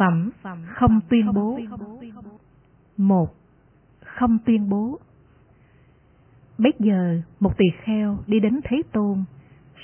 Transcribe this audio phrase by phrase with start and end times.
[0.00, 0.30] phẩm
[0.66, 1.58] không tuyên bố
[2.96, 3.34] một
[4.04, 4.98] không tuyên bố
[6.60, 9.24] bấy giờ một tỳ kheo đi đến Thế Tôn,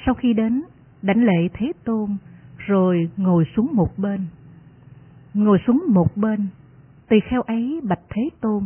[0.07, 0.63] sau khi đến
[1.03, 2.17] đảnh lễ Thế Tôn
[2.57, 4.21] rồi ngồi xuống một bên.
[5.35, 6.47] Ngồi xuống một bên,
[7.09, 8.63] tỳ kheo ấy bạch Thế Tôn.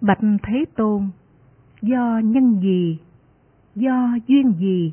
[0.00, 1.08] Bạch Thế Tôn,
[1.82, 2.98] do nhân gì,
[3.74, 4.92] do duyên gì,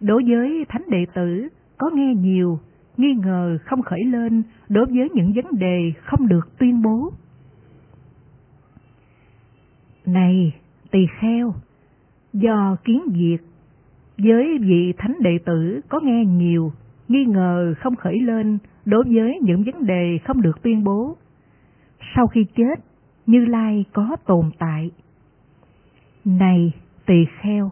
[0.00, 1.48] đối với thánh đệ tử
[1.78, 2.58] có nghe nhiều,
[3.00, 7.12] nghi ngờ không khởi lên đối với những vấn đề không được tuyên bố.
[10.06, 10.54] Này,
[10.90, 11.54] tỳ kheo,
[12.32, 13.40] do kiến diệt,
[14.18, 16.72] với vị thánh đệ tử có nghe nhiều,
[17.08, 21.16] nghi ngờ không khởi lên đối với những vấn đề không được tuyên bố.
[22.16, 22.74] Sau khi chết,
[23.26, 24.90] Như Lai có tồn tại.
[26.24, 26.72] Này,
[27.06, 27.70] tỳ kheo,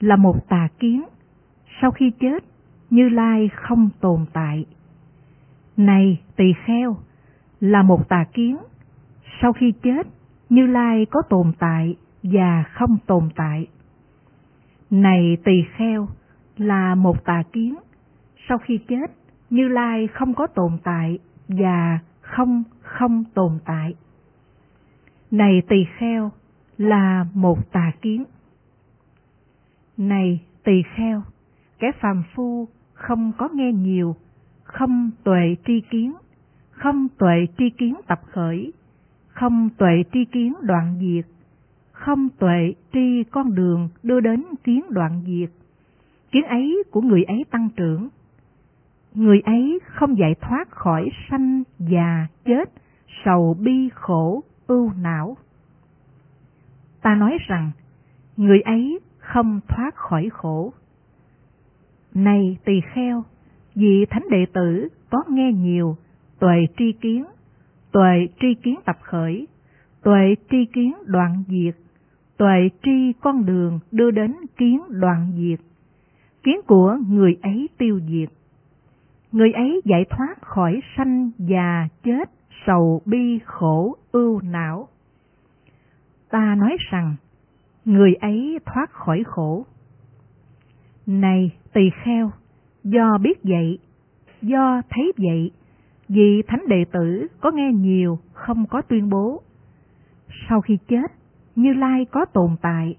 [0.00, 1.04] là một tà kiến,
[1.82, 2.44] sau khi chết,
[2.90, 4.66] như Lai không tồn tại.
[5.76, 6.96] Này, tỳ kheo,
[7.60, 8.56] là một tà kiến,
[9.42, 10.06] sau khi chết,
[10.48, 13.66] Như Lai có tồn tại và không tồn tại.
[14.90, 16.08] Này tỳ kheo,
[16.56, 17.76] là một tà kiến,
[18.48, 19.10] sau khi chết,
[19.50, 23.94] Như Lai không có tồn tại và không không tồn tại.
[25.30, 26.30] Này tỳ kheo,
[26.78, 28.24] là một tà kiến.
[29.96, 31.22] Này tỳ kheo,
[31.78, 32.68] kẻ phàm phu
[32.98, 34.16] không có nghe nhiều,
[34.64, 36.14] không tuệ tri kiến,
[36.70, 38.72] không tuệ tri kiến tập khởi,
[39.28, 41.26] không tuệ tri kiến đoạn diệt,
[41.92, 45.50] không tuệ tri con đường đưa đến kiến đoạn diệt.
[46.30, 48.08] Kiến ấy của người ấy tăng trưởng.
[49.14, 52.72] Người ấy không giải thoát khỏi sanh, già, chết,
[53.24, 55.36] sầu bi khổ, ưu não.
[57.02, 57.70] Ta nói rằng,
[58.36, 60.72] người ấy không thoát khỏi khổ.
[62.14, 63.24] Này tỳ kheo,
[63.74, 65.96] vị thánh đệ tử có nghe nhiều,
[66.38, 67.24] tuệ tri kiến,
[67.92, 69.46] tuệ tri kiến tập khởi,
[70.02, 71.74] tuệ tri kiến đoạn diệt,
[72.36, 75.60] tuệ tri con đường đưa đến kiến đoạn diệt.
[76.42, 78.28] Kiến của người ấy tiêu diệt.
[79.32, 82.30] Người ấy giải thoát khỏi sanh già chết,
[82.66, 84.88] sầu bi khổ ưu não.
[86.30, 87.14] Ta nói rằng,
[87.84, 89.66] người ấy thoát khỏi khổ.
[91.08, 92.30] Này tỳ kheo,
[92.84, 93.78] do biết vậy,
[94.42, 95.50] do thấy vậy,
[96.08, 99.42] vì thánh đệ tử có nghe nhiều không có tuyên bố.
[100.48, 101.12] Sau khi chết,
[101.56, 102.96] như Lai có tồn tại.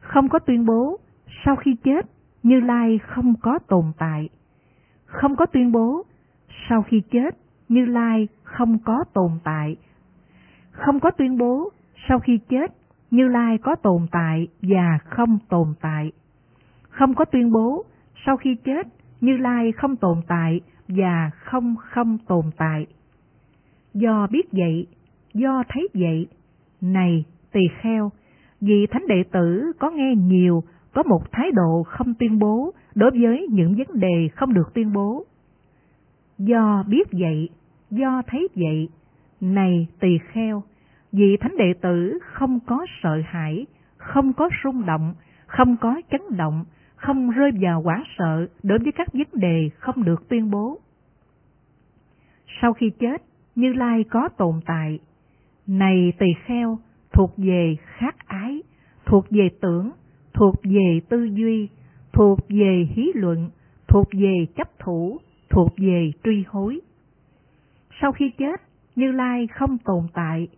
[0.00, 0.98] Không có tuyên bố,
[1.44, 2.06] sau khi chết,
[2.42, 4.28] Như Lai không có tồn tại.
[5.06, 6.02] Không có tuyên bố,
[6.68, 7.36] sau khi chết,
[7.68, 9.76] Như Lai không có tồn tại.
[10.70, 11.70] Không có tuyên bố,
[12.08, 12.72] sau khi chết,
[13.10, 16.12] Như Lai có tồn tại và không tồn tại.
[16.90, 17.84] Không có tuyên bố,
[18.26, 18.86] sau khi chết,
[19.20, 22.86] Như Lai không tồn tại và không không tồn tại.
[23.94, 24.86] Do biết vậy,
[25.34, 26.26] do thấy vậy,
[26.80, 28.10] này tỳ kheo,
[28.60, 30.62] vì thánh đệ tử có nghe nhiều,
[30.92, 34.92] có một thái độ không tuyên bố đối với những vấn đề không được tuyên
[34.92, 35.24] bố.
[36.38, 37.48] Do biết vậy,
[37.90, 38.88] do thấy vậy,
[39.40, 40.62] này tỳ kheo,
[41.12, 45.14] vì thánh đệ tử không có sợ hãi, không có rung động,
[45.46, 46.64] không có chấn động,
[47.00, 50.78] không rơi vào quả sợ đối với các vấn đề không được tuyên bố.
[52.62, 53.22] Sau khi chết,
[53.54, 54.98] Như Lai có tồn tại.
[55.66, 56.78] Này tỳ kheo,
[57.12, 58.62] thuộc về khát ái,
[59.06, 59.90] thuộc về tưởng,
[60.34, 61.68] thuộc về tư duy,
[62.12, 63.50] thuộc về hí luận,
[63.88, 65.18] thuộc về chấp thủ,
[65.50, 66.80] thuộc về truy hối.
[68.00, 68.60] Sau khi chết,
[68.96, 70.48] Như Lai không tồn tại.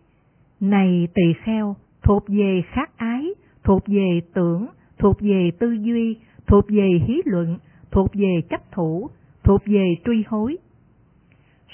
[0.59, 3.27] Này tỳ kheo, thuộc về khát ái,
[3.63, 4.67] thuộc về tưởng,
[4.97, 6.17] thuộc về tư duy,
[6.47, 7.57] thuộc về hí luận,
[7.91, 9.09] thuộc về chấp thủ,
[9.43, 10.57] thuộc về truy hối.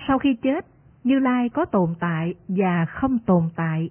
[0.08, 0.66] Sau khi chết,
[1.04, 3.90] Như Lai có tồn tại và không tồn tại,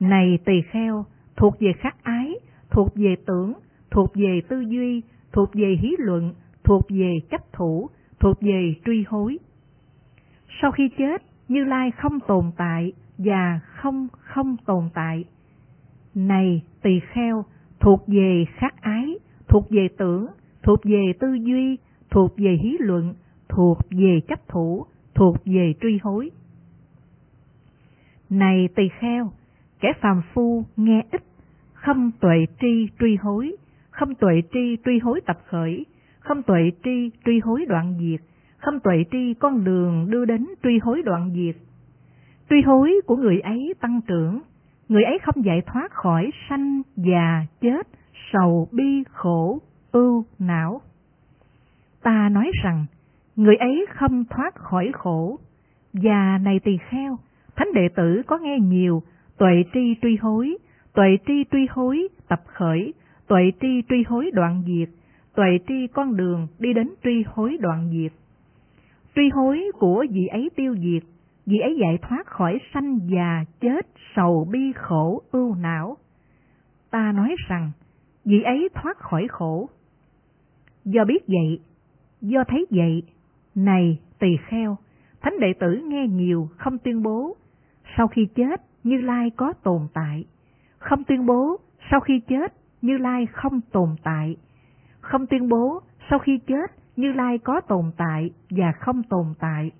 [0.00, 1.04] này tỳ kheo,
[1.36, 2.34] thuộc về khắc ái,
[2.70, 3.52] thuộc về tưởng,
[3.90, 9.04] thuộc về tư duy, thuộc về hí luận, thuộc về chấp thủ, thuộc về truy
[9.08, 9.38] hối.
[10.62, 15.24] Sau khi chết, Như Lai không tồn tại và không không tồn tại.
[16.14, 17.44] Này tỳ kheo,
[17.80, 18.75] thuộc về khắc
[19.56, 20.26] thuộc về tưởng,
[20.62, 21.76] thuộc về tư duy,
[22.10, 23.14] thuộc về hí luận,
[23.48, 26.30] thuộc về chấp thủ, thuộc về truy hối.
[28.30, 29.32] Này tỳ kheo,
[29.80, 31.22] Kẻ phàm phu nghe ít,
[31.72, 33.56] không tuệ tri truy hối,
[33.90, 35.86] không tuệ tri truy hối tập khởi,
[36.20, 38.20] không tuệ tri truy hối đoạn diệt,
[38.58, 41.56] không tuệ tri con đường đưa đến truy hối đoạn diệt.
[42.50, 44.40] Truy hối của người ấy tăng trưởng,
[44.88, 47.86] người ấy không giải thoát khỏi sanh, già, chết,
[48.36, 49.58] sầu, bi, khổ,
[49.92, 50.80] ưu, não.
[52.02, 52.86] Ta nói rằng,
[53.36, 55.38] người ấy không thoát khỏi khổ.
[55.92, 57.18] Và này tỳ kheo,
[57.56, 59.02] thánh đệ tử có nghe nhiều,
[59.38, 60.56] tuệ tri truy hối,
[60.94, 62.94] tuệ tri truy hối tập khởi,
[63.26, 64.88] tuệ tri truy hối đoạn diệt,
[65.34, 68.12] tuệ tri con đường đi đến truy hối đoạn diệt.
[69.14, 71.02] Truy hối của vị ấy tiêu diệt,
[71.46, 73.86] vị ấy giải thoát khỏi sanh già chết
[74.16, 75.96] sầu bi khổ ưu não.
[76.90, 77.70] Ta nói rằng,
[78.26, 79.68] vị ấy thoát khỏi khổ.
[80.84, 81.60] Do biết vậy,
[82.20, 83.02] do thấy vậy,
[83.54, 84.76] này tỳ kheo,
[85.20, 87.36] thánh đệ tử nghe nhiều không tuyên bố,
[87.96, 90.24] sau khi chết Như Lai có tồn tại,
[90.78, 91.56] không tuyên bố
[91.90, 92.52] sau khi chết
[92.82, 94.36] Như Lai không tồn tại,
[95.00, 95.80] không tuyên bố
[96.10, 99.70] sau khi chết Như Lai có tồn tại và không tồn tại,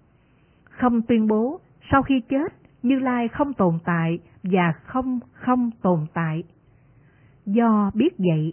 [0.70, 1.60] không tuyên bố
[1.90, 2.52] sau khi chết
[2.82, 6.42] Như Lai không tồn tại và không không tồn tại.
[7.46, 8.52] Do biết vậy,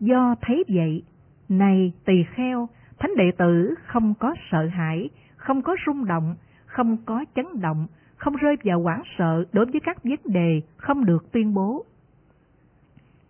[0.00, 1.02] do thấy vậy,
[1.48, 2.68] này tỳ kheo,
[2.98, 6.34] thánh đệ tử không có sợ hãi, không có rung động,
[6.66, 7.86] không có chấn động,
[8.16, 11.84] không rơi vào hoảng sợ đối với các vấn đề không được tuyên bố.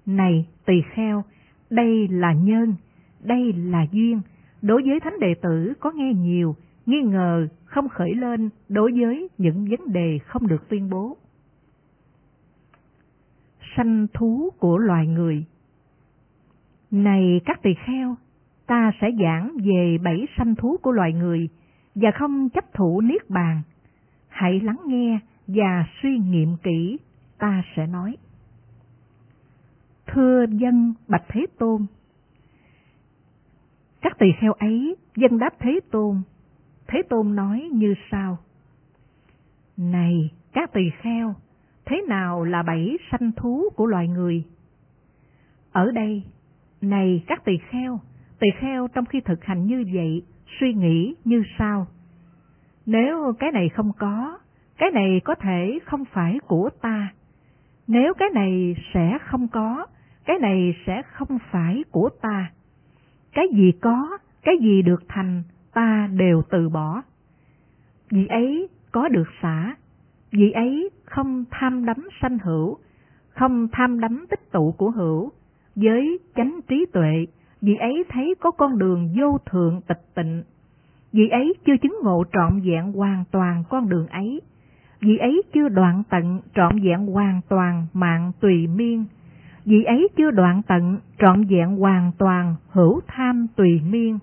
[0.06, 1.24] Này tỳ kheo,
[1.70, 2.74] đây là nhân,
[3.20, 4.20] đây là duyên,
[4.62, 6.56] đối với thánh đệ tử có nghe nhiều,
[6.86, 11.16] nghi ngờ không khởi lên đối với những vấn đề không được tuyên bố.
[13.78, 15.44] Sanh thú của loài người
[16.90, 18.16] Này các tỳ kheo,
[18.66, 21.48] ta sẽ giảng về bảy sanh thú của loài người
[21.94, 23.62] và không chấp thủ niết bàn.
[24.28, 26.98] Hãy lắng nghe và suy nghiệm kỹ,
[27.38, 28.16] ta sẽ nói.
[30.06, 31.86] Thưa dân Bạch Thế Tôn,
[34.00, 36.22] các tỳ kheo ấy dân đáp Thế Tôn,
[36.86, 38.38] Thế Tôn nói như sau.
[39.76, 41.34] Này các tỳ kheo,
[41.88, 44.44] thế nào là bảy sanh thú của loài người?
[45.72, 46.22] Ở đây,
[46.80, 48.00] này các tỳ kheo,
[48.38, 50.22] tỳ kheo trong khi thực hành như vậy,
[50.60, 51.86] suy nghĩ như sau.
[52.86, 54.38] Nếu cái này không có,
[54.78, 57.12] cái này có thể không phải của ta.
[57.86, 59.86] Nếu cái này sẽ không có,
[60.24, 62.50] cái này sẽ không phải của ta.
[63.32, 65.42] Cái gì có, cái gì được thành,
[65.74, 67.02] ta đều từ bỏ.
[68.10, 69.74] Vì ấy có được xả,
[70.30, 72.76] vì ấy không tham đắm sanh hữu,
[73.28, 75.30] không tham đắm tích tụ của hữu,
[75.76, 77.26] với chánh trí tuệ,
[77.60, 80.42] vị ấy thấy có con đường vô thượng tịch tịnh.
[81.12, 84.40] vị ấy chưa chứng ngộ trọn vẹn hoàn toàn con đường ấy.
[85.00, 89.04] vị ấy chưa đoạn tận trọn vẹn hoàn toàn mạng tùy miên.
[89.64, 94.18] vị ấy chưa đoạn tận trọn vẹn hoàn toàn hữu tham tùy miên.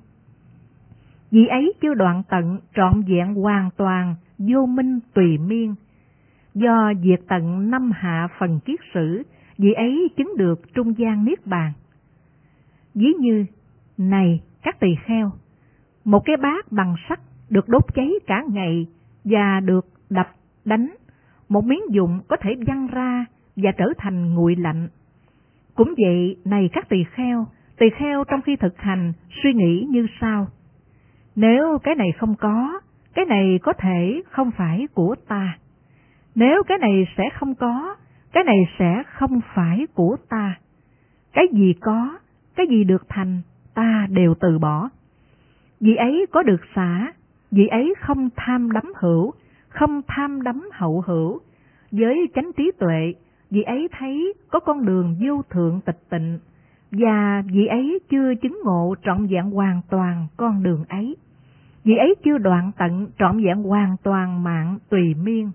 [1.31, 5.75] vị ấy chưa đoạn tận trọn vẹn hoàn toàn vô minh tùy miên.
[6.56, 9.24] Do diệt tận năm hạ phần kiết sử,
[9.57, 11.72] vì ấy chứng được trung gian niết bàn.
[12.94, 13.46] Ví như,
[13.98, 15.31] này các tỳ kheo,
[16.06, 17.19] một cái bát bằng sắt
[17.50, 18.88] được đốt cháy cả ngày
[19.24, 20.28] và được đập,
[20.66, 20.96] đánh,
[21.50, 23.25] một miếng dụng có thể văng ra
[23.56, 24.88] và trở thành nguội lạnh.
[25.75, 27.48] Cũng vậy, này các tỳ kheo,
[27.78, 29.13] tỳ kheo trong khi thực hành
[29.44, 30.48] suy nghĩ như sau.
[31.36, 32.80] Nếu cái này không có,
[33.13, 35.57] cái này có thể không phải của ta.
[36.36, 37.96] Nếu cái này sẽ không có,
[38.34, 40.56] cái này sẽ không phải của ta.
[41.34, 42.18] Cái gì có,
[42.56, 43.42] cái gì được thành,
[43.74, 44.90] ta đều từ bỏ.
[45.80, 47.14] vị ấy có được xả,
[47.52, 49.33] vị ấy không tham đắm hữu,
[49.69, 51.40] không tham đắm hậu hữu,
[51.92, 53.14] với chánh trí tuệ,
[53.52, 56.40] vị ấy thấy có con đường vô thượng tịch tịnh,
[56.92, 61.16] và vị ấy chưa chứng ngộ trọn vẹn hoàn toàn con đường ấy.
[61.83, 65.52] vị ấy chưa đoạn tận trọn vẹn hoàn toàn mạng tùy miên,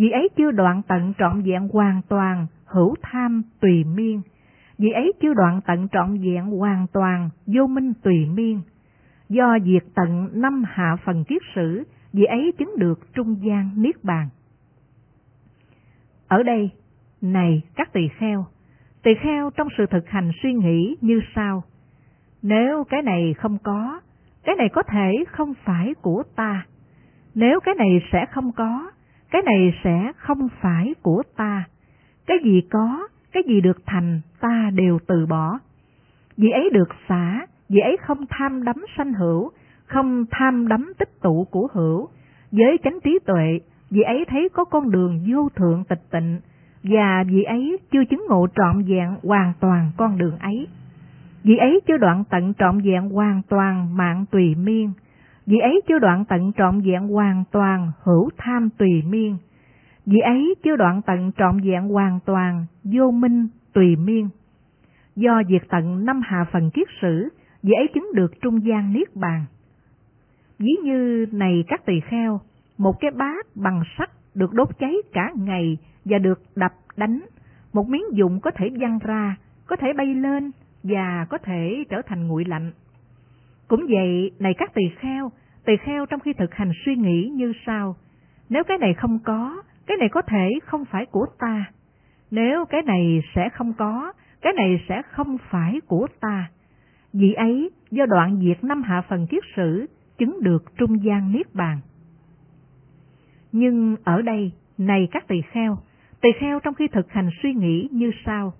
[0.00, 4.22] vì ấy chưa đoạn tận trọn vẹn hoàn toàn hữu tham tùy miên,
[4.78, 8.60] vì ấy chưa đoạn tận trọn vẹn hoàn toàn vô minh tùy miên.
[9.28, 14.04] Do diệt tận năm hạ phần kiết sử, vì ấy chứng được trung gian niết
[14.04, 14.28] bàn.
[16.28, 16.70] Ở đây,
[17.20, 18.46] này các tỳ kheo,
[19.02, 21.62] tỳ kheo trong sự thực hành suy nghĩ như sau.
[22.42, 24.00] Nếu cái này không có,
[24.44, 26.66] cái này có thể không phải của ta.
[27.34, 28.90] Nếu cái này sẽ không có,
[29.30, 31.64] cái này sẽ không phải của ta.
[32.26, 35.58] Cái gì có, cái gì được thành, ta đều từ bỏ.
[36.36, 39.50] Vì ấy được xả, vì ấy không tham đắm sanh hữu,
[39.86, 42.08] không tham đắm tích tụ của hữu.
[42.52, 43.60] Với chánh trí tuệ,
[43.90, 46.40] vì ấy thấy có con đường vô thượng tịch tịnh,
[46.82, 50.66] và vì ấy chưa chứng ngộ trọn vẹn hoàn toàn con đường ấy.
[51.42, 54.92] Vì ấy chưa đoạn tận trọn vẹn hoàn toàn mạng tùy miên,
[55.50, 59.36] vì ấy chưa đoạn tận trọn vẹn hoàn toàn hữu tham tùy miên,
[60.06, 64.28] vì ấy chưa đoạn tận trọn vẹn hoàn toàn vô minh tùy miên.
[65.16, 67.28] Do diệt tận năm hạ phần kiết sử,
[67.62, 69.44] vì ấy chứng được trung gian niết bàn.
[70.58, 72.40] Ví như này các tỳ kheo,
[72.78, 77.20] một cái bát bằng sắt được đốt cháy cả ngày và được đập đánh,
[77.72, 80.50] một miếng dụng có thể văng ra, có thể bay lên
[80.82, 82.72] và có thể trở thành nguội lạnh.
[83.68, 85.30] Cũng vậy, này các tỳ kheo,
[85.70, 87.96] tỳ kheo trong khi thực hành suy nghĩ như sau,
[88.48, 91.64] nếu cái này không có, cái này có thể không phải của ta.
[92.30, 96.50] Nếu cái này sẽ không có, cái này sẽ không phải của ta.
[97.12, 99.86] Vì ấy, do đoạn diệt năm hạ phần kiết sử,
[100.18, 101.78] chứng được trung gian niết bàn.
[103.52, 105.78] Nhưng ở đây, này các tỳ kheo,
[106.20, 108.52] tỳ kheo trong khi thực hành suy nghĩ như sau,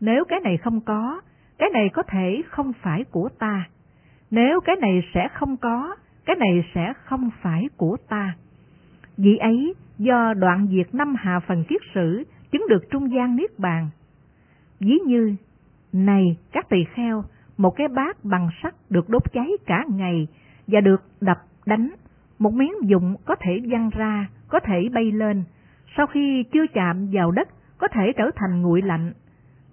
[0.00, 1.20] nếu cái này không có,
[1.58, 3.68] cái này có thể không phải của ta.
[4.30, 5.96] Nếu cái này sẽ không có,
[6.30, 8.34] cái này sẽ không phải của ta.
[9.16, 13.58] Vì ấy, do đoạn diệt năm hạ phần kiết sử, chứng được trung gian niết
[13.58, 13.88] bàn.
[14.80, 15.34] Ví như,
[15.92, 17.24] này các tỳ kheo,
[17.56, 20.26] một cái bát bằng sắt được đốt cháy cả ngày
[20.66, 21.90] và được đập đánh,
[22.38, 25.44] một miếng dụng có thể văng ra, có thể bay lên,
[25.96, 29.12] sau khi chưa chạm vào đất có thể trở thành nguội lạnh.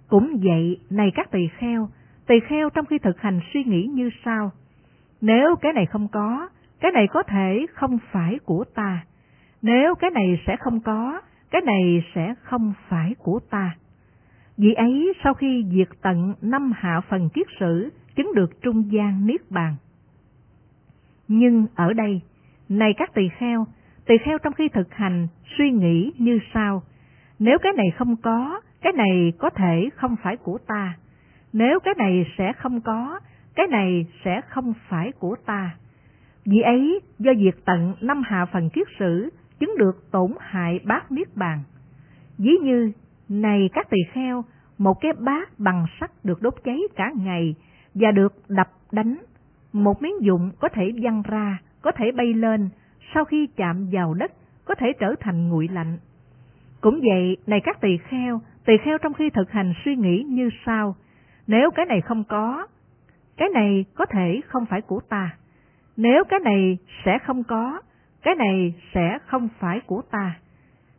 [0.08, 1.90] Cũng vậy, này các tỳ kheo,
[2.28, 4.52] tỳ kheo trong khi thực hành suy nghĩ như sau.
[5.22, 9.06] Nếu cái này không có, cái này có thể không phải của ta.
[9.62, 11.22] Nếu cái này sẽ không có,
[11.52, 13.76] cái này sẽ không phải của ta.
[14.58, 19.28] Vì ấy sau khi diệt tận năm hạ phần kiết sử, chứng được trung gian
[19.28, 19.76] niết bàn.
[21.28, 22.22] Nhưng ở đây,
[22.70, 23.68] này các tỳ kheo,
[24.06, 26.84] tỳ kheo trong khi thực hành suy nghĩ như sau:
[27.40, 30.98] nếu cái này không có, cái này có thể không phải của ta.
[31.54, 33.20] Nếu cái này sẽ không có,
[33.58, 35.76] cái này sẽ không phải của ta.
[36.46, 41.12] Vì ấy, do diệt tận năm hạ phần kiết sử, chứng được tổn hại bát
[41.12, 41.60] niết bàn.
[42.38, 42.92] Ví như,
[43.30, 44.44] này các tỳ kheo,
[44.78, 47.56] một cái bát bằng sắt được đốt cháy cả ngày
[47.94, 49.18] và được đập đánh,
[49.74, 52.70] một miếng dụng có thể văng ra, có thể bay lên,
[53.14, 54.32] sau khi chạm vào đất
[54.66, 55.98] có thể trở thành nguội lạnh.
[56.82, 60.50] Cũng vậy, này các tỳ kheo, tỳ kheo trong khi thực hành suy nghĩ như
[60.66, 60.96] sau,
[61.48, 62.68] nếu cái này không có,
[63.38, 65.36] cái này có thể không phải của ta.
[65.98, 67.80] Nếu cái này sẽ không có,
[68.24, 70.36] cái này sẽ không phải của ta.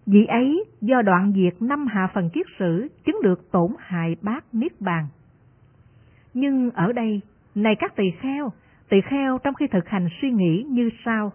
[0.07, 4.45] Vì ấy, do đoạn diệt năm hạ phần kiết sử, chứng được tổn hại bát
[4.52, 5.07] niết bàn.
[6.35, 7.21] Nhưng ở đây,
[7.54, 8.52] này các tỳ kheo,
[8.88, 11.33] tỳ kheo trong khi thực hành suy nghĩ như sau,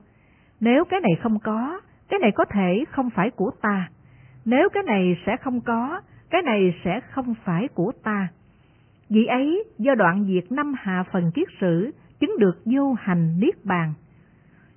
[0.60, 3.90] nếu cái này không có, cái này có thể không phải của ta.
[4.46, 8.28] Nếu cái này sẽ không có, cái này sẽ không phải của ta.
[9.14, 13.66] Vì ấy, do đoạn diệt năm hạ phần kiết sử, chứng được vô hành niết
[13.66, 13.94] bàn.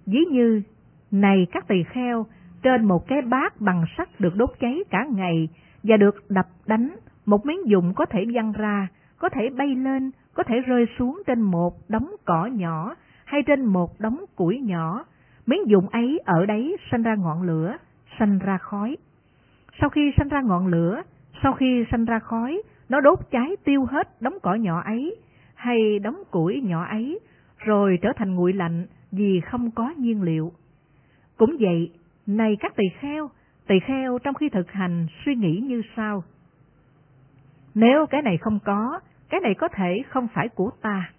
[0.07, 0.63] Ví như,
[1.11, 2.27] này các tỳ kheo,
[2.63, 5.49] trên một cái bát bằng sắt được đốt cháy cả ngày
[5.83, 8.89] và được đập đánh, một miếng dụng có thể văng ra,
[9.19, 13.65] có thể bay lên, có thể rơi xuống trên một đống cỏ nhỏ hay trên
[13.65, 15.05] một đống củi nhỏ.
[15.47, 17.77] Miếng dụng ấy ở đấy sanh ra ngọn lửa,
[18.19, 18.97] sanh ra khói.
[19.81, 21.03] Sau khi sanh ra ngọn lửa,
[21.43, 25.17] sau khi sanh ra khói, nó đốt cháy tiêu hết đống cỏ nhỏ ấy
[25.55, 27.21] hay đống củi nhỏ ấy,
[27.59, 30.53] rồi trở thành nguội lạnh vì không có nhiên liệu.
[31.37, 31.93] Cũng vậy,
[32.27, 33.31] này các tỳ kheo,
[33.67, 36.25] tỳ kheo trong khi thực hành suy nghĩ như sau.
[37.75, 39.01] Nếu cái này không có,
[39.31, 41.11] cái này có thể không phải của ta.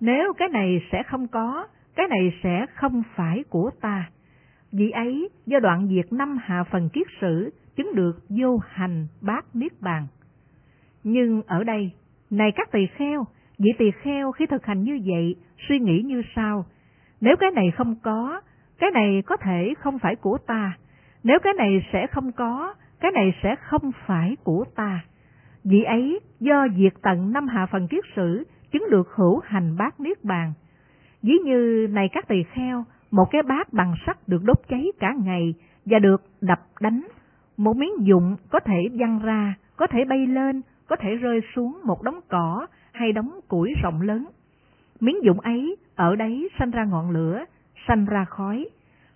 [0.00, 4.10] Nếu cái này sẽ không có, cái này sẽ không phải của ta.
[4.72, 9.44] Vì ấy, do đoạn diệt năm hạ phần kiết sử, chứng được vô hành bát
[9.54, 10.06] niết bàn.
[11.04, 11.90] Nhưng ở đây,
[12.30, 13.24] này các tỳ kheo,
[13.58, 15.36] vị tỳ kheo khi thực hành như vậy,
[15.68, 16.64] suy nghĩ như sau,
[17.20, 18.40] nếu cái này không có,
[18.78, 20.72] cái này có thể không phải của ta,
[21.24, 25.00] nếu cái này sẽ không có, cái này sẽ không phải của ta.
[25.64, 30.00] vị ấy, do diệt tận năm hạ phần kiết sử, chứng được hữu hành bát
[30.00, 30.52] niết bàn.
[31.22, 35.14] Ví như này các tỳ kheo, một cái bát bằng sắt được đốt cháy cả
[35.24, 35.54] ngày
[35.86, 37.06] và được đập đánh.
[37.56, 41.80] Một miếng dụng có thể văng ra, có thể bay lên, có thể rơi xuống
[41.84, 44.26] một đống cỏ hay đống củi rộng lớn.
[45.00, 47.44] Miếng dụng ấy ở đấy sanh ra ngọn lửa,
[47.88, 48.68] sanh ra khói.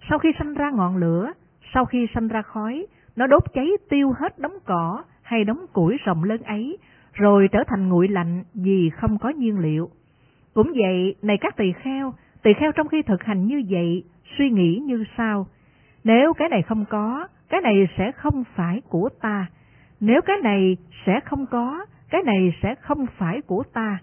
[0.08, 1.32] Sau khi sanh ra ngọn lửa,
[1.74, 5.96] sau khi sanh ra khói, nó đốt cháy tiêu hết đống cỏ hay đống củi
[6.04, 6.78] rộng lớn ấy,
[7.12, 9.88] rồi trở thành nguội lạnh vì không có nhiên liệu.
[10.54, 14.04] Cũng vậy, này các tỳ kheo, tỳ kheo trong khi thực hành như vậy,
[14.38, 15.46] suy nghĩ như sau.
[16.04, 19.46] Nếu cái này không có, cái này sẽ không phải của ta.
[20.00, 23.98] Nếu cái này sẽ không có, cái này sẽ không phải của ta.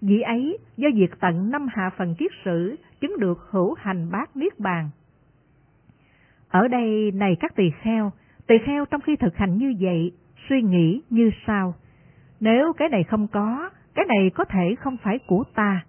[0.00, 4.36] Vì ấy, do diệt tận năm hạ phần kiết sử, chứng được hữu hành bát
[4.36, 4.90] niết bàn.
[6.48, 8.12] Ở đây này các tỳ kheo,
[8.46, 10.12] tỳ kheo trong khi thực hành như vậy,
[10.48, 11.74] suy nghĩ như sau.
[12.40, 15.84] Nếu cái này không có, cái này có thể không phải của ta.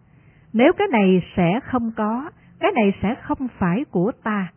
[0.53, 2.29] Nếu cái này sẽ không có,
[2.60, 4.51] cái này sẽ không phải của ta.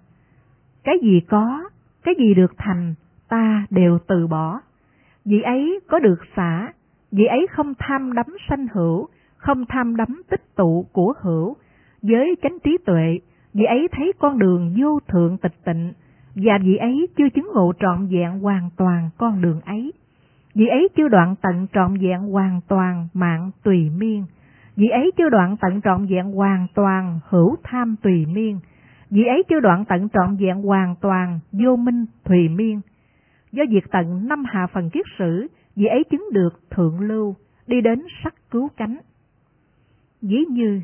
[0.84, 1.64] Cái gì có,
[2.02, 2.94] cái gì được thành,
[3.28, 4.60] ta đều từ bỏ.
[5.24, 6.72] Vị ấy có được xả,
[7.12, 11.56] vị ấy không tham đắm sanh hữu, không tham đắm tích tụ của hữu.
[12.02, 13.18] Với chánh trí tuệ,
[13.54, 15.92] vị ấy thấy con đường vô thượng tịch tịnh,
[16.34, 19.92] và vị ấy chưa chứng ngộ trọn vẹn hoàn toàn con đường ấy.
[20.54, 24.24] Vị ấy chưa đoạn tận trọn vẹn hoàn toàn mạng tùy miên.
[24.76, 28.58] Vị ấy chưa đoạn tận trọn vẹn hoàn toàn hữu tham tùy miên.
[29.10, 32.80] Vị ấy chưa đoạn tận trọn vẹn hoàn toàn vô minh tùy miên.
[33.52, 37.34] Do việc tận năm hạ phần kiết sử, vị ấy chứng được thượng lưu,
[37.66, 38.98] đi đến sắc cứu cánh.
[40.22, 40.80] dĩ như,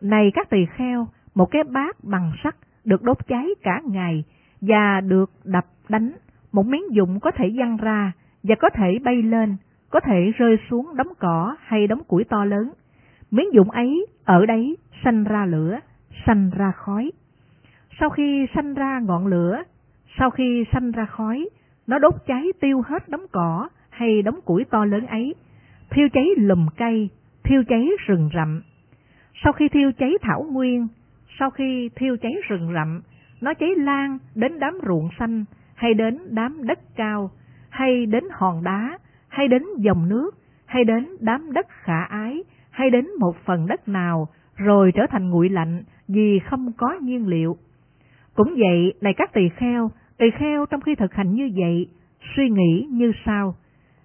[0.00, 4.24] này các tỳ kheo, một cái bát bằng sắt được đốt cháy cả ngày
[4.60, 6.12] và được đập đánh,
[6.52, 9.56] một miếng dụng có thể văng ra và có thể bay lên,
[9.90, 12.72] có thể rơi xuống đống cỏ hay đống củi to lớn.
[13.30, 15.80] Miếng dụng ấy ở đấy sanh ra lửa,
[16.26, 17.12] sanh ra khói.
[18.00, 19.62] Sau khi sanh ra ngọn lửa,
[20.18, 21.48] sau khi sanh ra khói,
[21.86, 25.34] nó đốt cháy tiêu hết đống cỏ hay đống củi to lớn ấy,
[25.90, 27.08] thiêu cháy lùm cây,
[27.44, 28.62] thiêu cháy rừng rậm.
[29.44, 30.88] Sau khi thiêu cháy thảo nguyên,
[31.38, 33.00] sau khi thiêu cháy rừng rậm,
[33.40, 37.30] nó cháy lan đến đám ruộng xanh, hay đến đám đất cao,
[37.70, 40.30] hay đến hòn đá, hay đến dòng nước,
[40.66, 45.30] hay đến đám đất khả ái, hay đến một phần đất nào, rồi trở thành
[45.30, 47.56] nguội lạnh vì không có nhiên liệu.
[48.34, 51.88] Cũng vậy, này các tỳ kheo, tỳ kheo trong khi thực hành như vậy,
[52.36, 53.54] suy nghĩ như sau.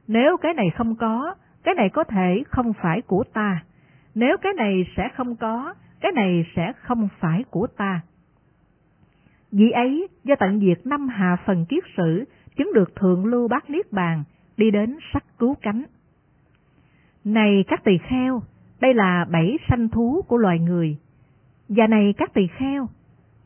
[0.08, 3.64] Nếu cái này không có, cái này có thể không phải của ta.
[4.16, 8.02] Nếu cái này sẽ không có, cái này sẽ không phải của ta.
[9.52, 12.26] Vì ấy, do tận diệt năm hạ phần kiết sử,
[12.58, 14.24] chứng được thượng lưu bát niết bàn,
[14.58, 15.84] đi đến sắc cứu cánh.
[17.24, 18.42] Này các tỳ kheo,
[18.80, 20.98] đây là bảy sanh thú của loài người.
[21.70, 22.88] Và này các tỳ kheo,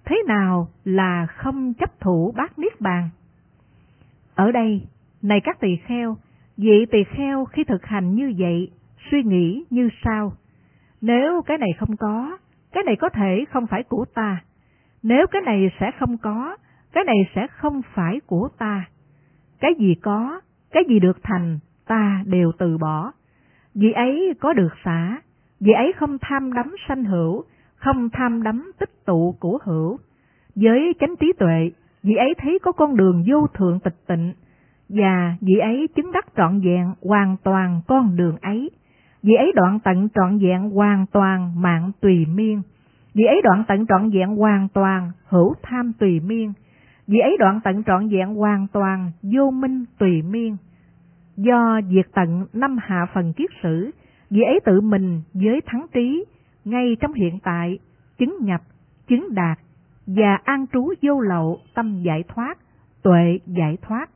[0.06, 3.10] thế nào là không chấp thủ bát niết bàn?
[4.36, 4.82] Ở đây,
[5.22, 6.18] này các tỳ kheo,
[6.58, 8.72] vị tỳ kheo khi thực hành như vậy,
[9.12, 10.34] suy nghĩ như sau.
[11.02, 12.38] Nếu cái này không có,
[12.72, 14.42] cái này có thể không phải của ta.
[15.04, 16.58] Nếu cái này sẽ không có,
[16.94, 18.86] cái này sẽ không phải của ta.
[19.60, 20.42] Cái gì có,
[20.72, 23.12] cái gì được thành, ta đều từ bỏ.
[23.76, 25.22] Vì ấy có được xả,
[25.60, 27.44] vì ấy không tham đắm sanh hữu,
[27.76, 29.98] không tham đắm tích tụ của hữu.
[30.56, 31.72] Với chánh trí tuệ,
[32.04, 34.34] vị ấy thấy có con đường vô thượng tịch tịnh,
[34.90, 38.70] và vị ấy chứng đắc trọn vẹn hoàn toàn con đường ấy.
[39.24, 42.62] Vị ấy đoạn tận trọn vẹn hoàn toàn mạng tùy miên.
[43.14, 46.54] Vị ấy đoạn tận trọn vẹn hoàn toàn hữu tham tùy miên.
[47.08, 50.58] Vị ấy đoạn tận trọn vẹn hoàn toàn vô minh tùy miên.
[51.38, 53.92] Do diệt tận năm hạ phần kiết sử,
[54.30, 56.26] vị ấy tự mình với thắng trí,
[56.66, 57.80] ngay trong hiện tại,
[58.18, 58.62] chứng nhập,
[59.08, 59.60] chứng đạt,
[60.08, 62.58] và an trú vô lậu tâm giải thoát,
[63.02, 64.10] tuệ giải thoát.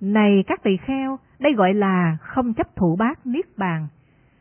[0.00, 3.88] Này các tỳ kheo, đây gọi là không chấp thủ bát niết bàn.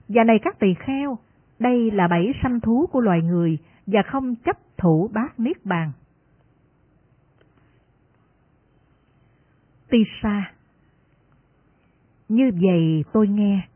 [0.08, 1.18] Và này các tỳ kheo,
[1.60, 5.92] đây là bảy sanh thú của loài người và không chấp thủ bát niết bàn.
[9.90, 10.52] Tỳ sa
[12.30, 13.68] Như vậy tôi nghe,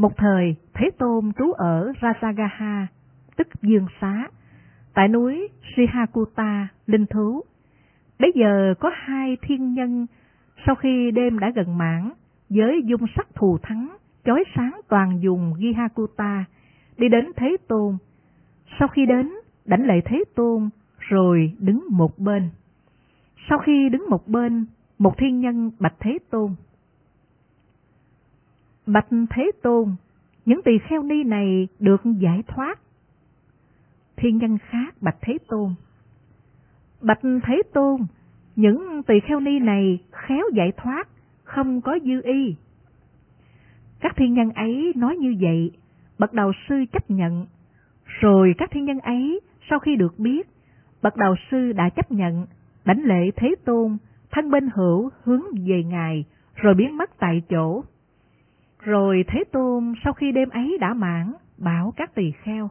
[0.00, 2.86] một thời Thế Tôn trú ở Rajagaha,
[3.36, 4.28] tức Dương Xá,
[4.94, 7.42] tại núi Srihakuta, Linh Thú.
[8.18, 10.06] Bây giờ có hai thiên nhân
[10.66, 12.10] sau khi đêm đã gần mãn,
[12.48, 16.44] với dung sắc thù thắng, chói sáng toàn dùng Gihakuta,
[16.98, 17.96] đi đến Thế Tôn.
[18.78, 19.30] Sau khi đến,
[19.64, 22.50] đảnh lễ Thế Tôn, rồi đứng một bên.
[23.48, 24.66] Sau khi đứng một bên,
[24.98, 26.54] một thiên nhân bạch Thế Tôn.
[28.92, 29.94] Bạch Thế Tôn,
[30.46, 32.80] những tỳ kheo ni này được giải thoát.
[34.16, 35.74] Thiên nhân khác bạch Thế Tôn.
[37.00, 38.00] Bạch Thế Tôn,
[38.56, 41.08] những tỳ kheo ni này khéo giải thoát,
[41.44, 42.54] không có dư y.
[44.00, 45.70] Các thiên nhân ấy nói như vậy,
[46.18, 47.46] bậc đầu sư chấp nhận.
[48.20, 50.48] Rồi các thiên nhân ấy, sau khi được biết,
[51.02, 52.46] bậc đầu sư đã chấp nhận,
[52.84, 53.96] đảnh lễ Thế Tôn,
[54.30, 56.24] thân bên hữu hướng về Ngài,
[56.54, 57.84] rồi biến mất tại chỗ.
[58.82, 62.70] Rồi Thế Tôn sau khi đêm ấy đã mãn, bảo các tỳ kheo.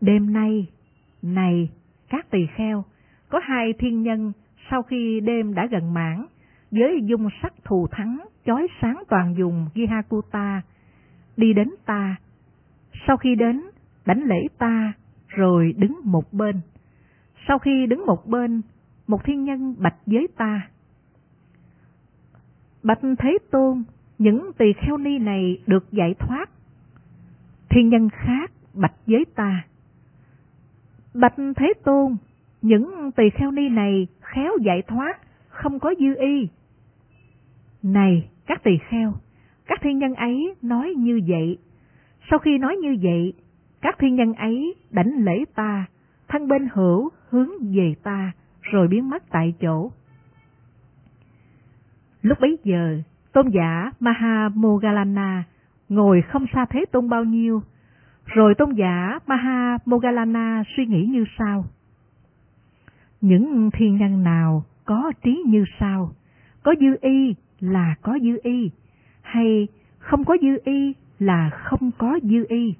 [0.00, 0.66] Đêm nay,
[1.22, 1.70] này,
[2.08, 2.84] các tỳ kheo,
[3.28, 4.32] có hai thiên nhân
[4.70, 6.26] sau khi đêm đã gần mãn,
[6.70, 10.62] với dung sắc thù thắng, chói sáng toàn dùng Gihakuta,
[11.36, 12.16] đi đến ta.
[13.06, 13.62] Sau khi đến,
[14.06, 14.92] đánh lễ ta,
[15.28, 16.60] rồi đứng một bên.
[17.48, 18.62] Sau khi đứng một bên,
[19.06, 20.68] một thiên nhân bạch với ta.
[22.82, 23.84] Bạch Thế Tôn,
[24.18, 26.50] những tỳ kheo ni này được giải thoát.
[27.68, 29.64] Thiên nhân khác bạch với ta.
[31.14, 32.16] Bạch Thế Tôn,
[32.62, 36.48] những tỳ kheo ni này khéo giải thoát, không có dư y.
[37.82, 39.14] Này, các tỳ kheo,
[39.66, 41.58] các thiên nhân ấy nói như vậy.
[42.30, 43.32] Sau khi nói như vậy,
[43.80, 45.84] các thiên nhân ấy đảnh lễ ta,
[46.28, 49.90] thân bên hữu hướng về ta, rồi biến mất tại chỗ.
[52.22, 52.98] Lúc bấy giờ,
[53.32, 55.44] tôn giả Mahamogalana
[55.88, 57.62] ngồi không xa Thế Tôn bao nhiêu,
[58.26, 61.64] rồi tôn giả Mahamogalana suy nghĩ như sau.
[63.20, 66.12] Những thiên nhân nào có trí như sau,
[66.62, 68.70] có dư y là có dư y,
[69.22, 72.74] hay không có dư y là không có dư y.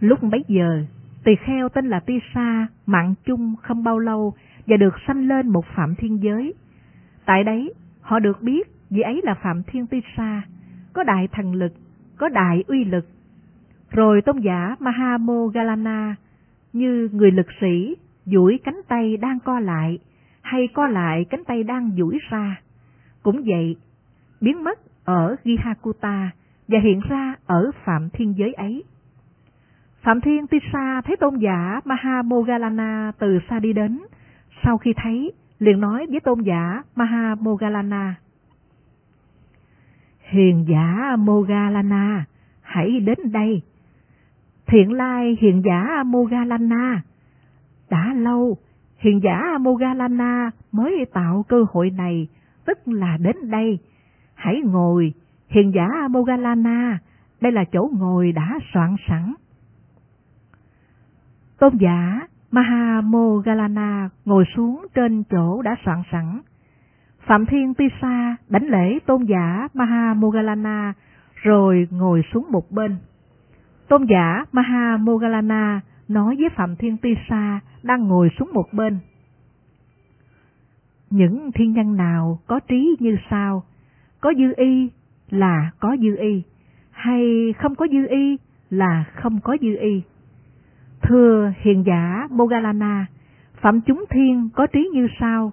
[0.00, 0.84] Lúc bấy giờ,
[1.24, 4.34] tỳ kheo tên là Tisa mạng chung không bao lâu
[4.66, 6.54] và được sanh lên một phạm thiên giới.
[7.30, 10.42] Tại đấy, họ được biết vị ấy là Phạm Thiên Tisa,
[10.92, 11.72] có đại thần lực,
[12.18, 13.06] có đại uy lực.
[13.90, 16.16] Rồi tôn giả Mahamogalana
[16.72, 19.98] như người lực sĩ duỗi cánh tay đang co lại
[20.42, 22.60] hay co lại cánh tay đang duỗi ra.
[23.22, 23.76] Cũng vậy,
[24.40, 26.30] biến mất ở Gihakuta
[26.68, 28.84] và hiện ra ở Phạm Thiên Giới ấy.
[30.02, 33.98] Phạm Thiên Tisa thấy tôn giả Mahamogalana từ xa đi đến,
[34.64, 38.14] sau khi thấy, liền nói với tôn giả Mahamogalana.
[40.20, 42.24] Hiền giả Mogalana,
[42.60, 43.62] hãy đến đây.
[44.66, 47.02] Thiện lai hiền giả Mogalana.
[47.90, 48.56] Đã lâu,
[48.98, 52.28] hiền giả Mogalana mới tạo cơ hội này,
[52.64, 53.78] tức là đến đây.
[54.34, 55.12] Hãy ngồi,
[55.48, 56.98] hiền giả Mogalana,
[57.40, 59.34] đây là chỗ ngồi đã soạn sẵn.
[61.58, 62.20] Tôn giả
[62.50, 66.40] Mahamogalana ngồi xuống trên chỗ đã soạn sẵn.
[67.26, 70.92] Phạm Thiên Tisa đánh lễ tôn giả Mahamogalana
[71.34, 72.96] rồi ngồi xuống một bên.
[73.88, 78.98] Tôn giả Mahamogalana nói với Phạm Thiên Tisa đang ngồi xuống một bên.
[81.10, 83.62] Những thiên nhân nào có trí như sao,
[84.20, 84.90] có dư y
[85.30, 86.42] là có dư y,
[86.90, 88.36] hay không có dư y
[88.70, 90.02] là không có dư y.
[91.10, 93.06] Thưa hiền giả Mogalana,
[93.60, 95.52] phẩm chúng thiên có trí như sau,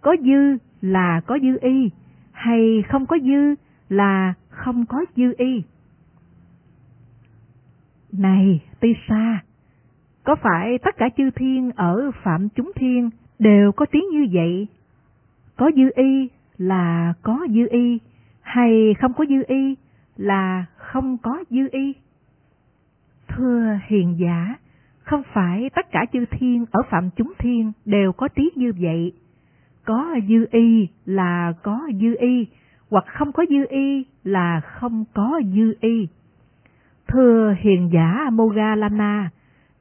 [0.00, 1.90] có dư là có dư y,
[2.32, 3.54] hay không có dư
[3.88, 5.62] là không có dư y.
[8.12, 9.42] Này, Tisa,
[10.24, 14.66] có phải tất cả chư thiên ở Phạm chúng thiên đều có trí như vậy?
[15.56, 17.98] Có dư y là có dư y,
[18.40, 19.74] hay không có dư y
[20.16, 21.92] là không có dư y?
[23.28, 24.54] Thưa hiền giả,
[25.08, 29.12] không phải tất cả chư thiên ở phạm chúng thiên đều có trí như vậy.
[29.84, 32.46] Có dư y là có dư y,
[32.90, 36.08] hoặc không có dư y là không có dư y.
[37.08, 39.30] Thưa hiền giả Mogalana,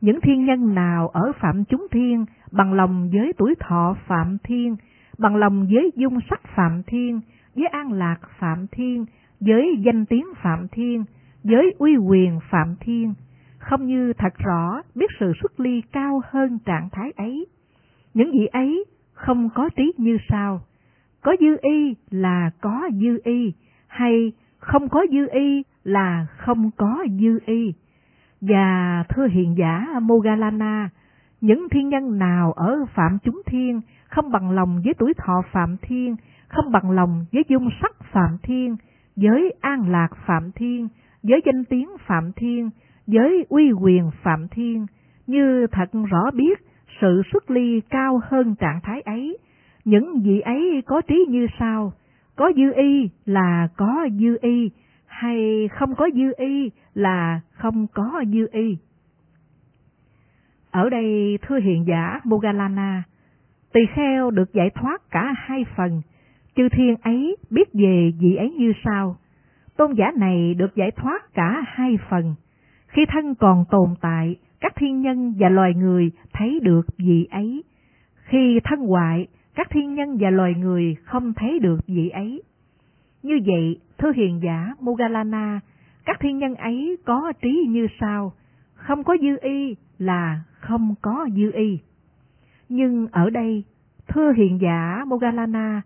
[0.02, 4.76] những thiên nhân nào ở phạm chúng thiên bằng lòng với tuổi thọ phạm thiên,
[5.18, 7.22] bằng lòng với dung sắc phạm thiên,
[7.56, 9.06] với an lạc phạm thiên,
[9.40, 11.04] với danh tiếng phạm thiên,
[11.44, 13.14] với uy quyền phạm thiên,
[13.70, 17.46] không như thật rõ biết sự xuất ly cao hơn trạng thái ấy.
[18.14, 20.62] Những vị ấy không có trí như sau,
[21.22, 23.54] có dư y là có dư y,
[23.88, 27.74] hay không có dư y là không có dư y.
[28.42, 30.90] Và thưa hiền giả Mogalana,
[31.42, 35.78] những thiên nhân nào ở Phạm Chúng Thiên không bằng lòng với tuổi thọ Phạm
[35.82, 36.16] Thiên,
[36.48, 38.76] không bằng lòng với dung sắc Phạm Thiên,
[39.16, 40.88] với an lạc Phạm Thiên,
[41.24, 42.70] với danh tiếng Phạm Thiên,
[43.08, 44.86] với uy quyền Phạm Thiên,
[45.28, 46.60] như thật rõ biết
[47.02, 49.38] sự xuất ly cao hơn trạng thái ấy.
[49.86, 51.94] Những vị ấy có trí như sau,
[52.36, 54.72] có dư y là có dư y,
[55.06, 58.78] hay không có dư y là không có dư y.
[60.72, 63.04] Ở đây thưa hiện giả Mogalana,
[63.74, 66.02] tỳ kheo được giải thoát cả hai phần,
[66.56, 69.18] chư thiên ấy biết về vị ấy như sau.
[69.78, 72.36] Tôn giả này được giải thoát cả hai phần,
[72.88, 77.64] khi thân còn tồn tại, các thiên nhân và loài người thấy được vị ấy.
[78.16, 82.42] Khi thân hoại, các thiên nhân và loài người không thấy được vị ấy.
[83.24, 85.60] Như vậy, thưa hiền giả Mogalana,
[86.06, 88.34] các thiên nhân ấy có trí như sau,
[88.74, 91.80] không có dư y là không có dư y.
[92.70, 93.64] Nhưng ở đây,
[94.08, 95.82] thưa hiền giả Mogalana,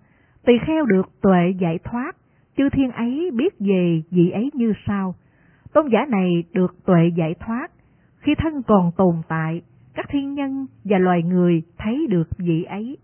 [0.45, 2.15] tỳ kheo được tuệ giải thoát,
[2.57, 5.15] chư thiên ấy biết về vị ấy như sau.
[5.73, 7.67] Tôn giả này được tuệ giải thoát,
[8.19, 9.61] khi thân còn tồn tại,
[9.93, 12.97] các thiên nhân và loài người thấy được vị ấy.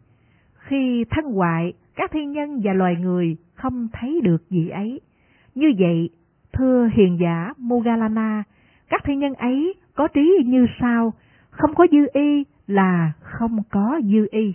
[0.53, 5.01] Khi thân hoại, các thiên nhân và loài người không thấy được vị ấy.
[5.55, 6.09] Như vậy,
[6.53, 8.43] thưa hiền giả Mogalana,
[8.89, 11.13] các thiên nhân ấy có trí như sau,
[11.49, 14.53] không có dư y là không có dư y.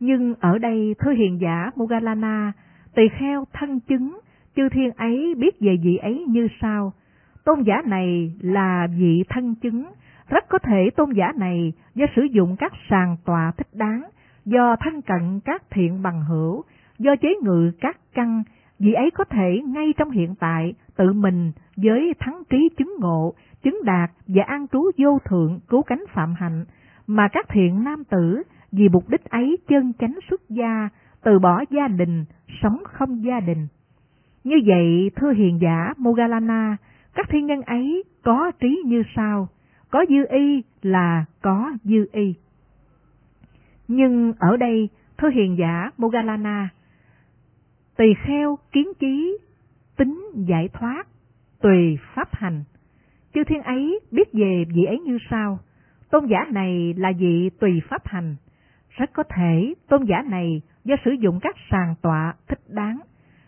[0.00, 2.52] Nhưng ở đây thưa hiền giả Mogalana,
[2.94, 4.18] tỳ kheo thân chứng,
[4.56, 6.92] chư thiên ấy biết về vị ấy như sau.
[7.44, 9.84] Tôn giả này là vị thân chứng,
[10.28, 14.02] rất có thể tôn giả này do sử dụng các sàng tòa thích đáng,
[14.44, 16.62] do thân cận các thiện bằng hữu,
[16.98, 18.42] do chế ngự các căn,
[18.78, 23.34] vị ấy có thể ngay trong hiện tại tự mình với thắng trí chứng ngộ,
[23.62, 26.64] chứng đạt và an trú vô thượng cứu cánh phạm hạnh,
[27.06, 30.88] mà các thiện nam tử vì mục đích ấy chân chánh xuất gia,
[31.22, 32.24] từ bỏ gia đình,
[32.62, 33.66] sống không gia đình.
[34.44, 36.76] Như vậy, thưa hiền giả Mogalana,
[37.14, 39.48] các thiên nhân ấy có trí như sao,
[39.90, 42.34] có dư y là có dư y.
[43.88, 46.68] Nhưng ở đây, thơ hiền giả Mogalana,
[47.96, 49.38] tỳ kheo kiến trí
[49.96, 51.04] tính giải thoát,
[51.60, 52.64] tùy pháp hành.
[53.34, 55.58] Chư thiên ấy biết về vị ấy như sao,
[56.10, 58.36] tôn giả này là vị tùy pháp hành.
[58.90, 63.00] Rất có thể tôn giả này do sử dụng các sàng tọa thích đáng,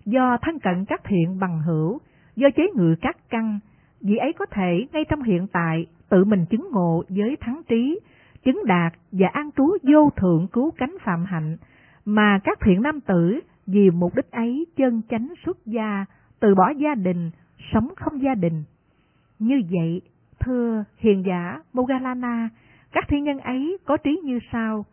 [0.05, 1.99] do thân cận các thiện bằng hữu,
[2.37, 3.59] do chế ngự các căn,
[4.01, 8.01] vị ấy có thể ngay trong hiện tại tự mình chứng ngộ với thắng trí,
[8.45, 11.57] chứng đạt và an trú vô thượng cứu cánh phạm hạnh,
[12.05, 16.05] mà các thiện nam tử vì mục đích ấy chân chánh xuất gia,
[16.41, 17.31] từ bỏ gia đình,
[17.73, 18.65] sống không gia đình.
[19.39, 20.01] Như vậy,
[20.41, 22.49] thưa hiền giả Mogalana,
[22.93, 24.85] các thiên nhân ấy có trí như sau,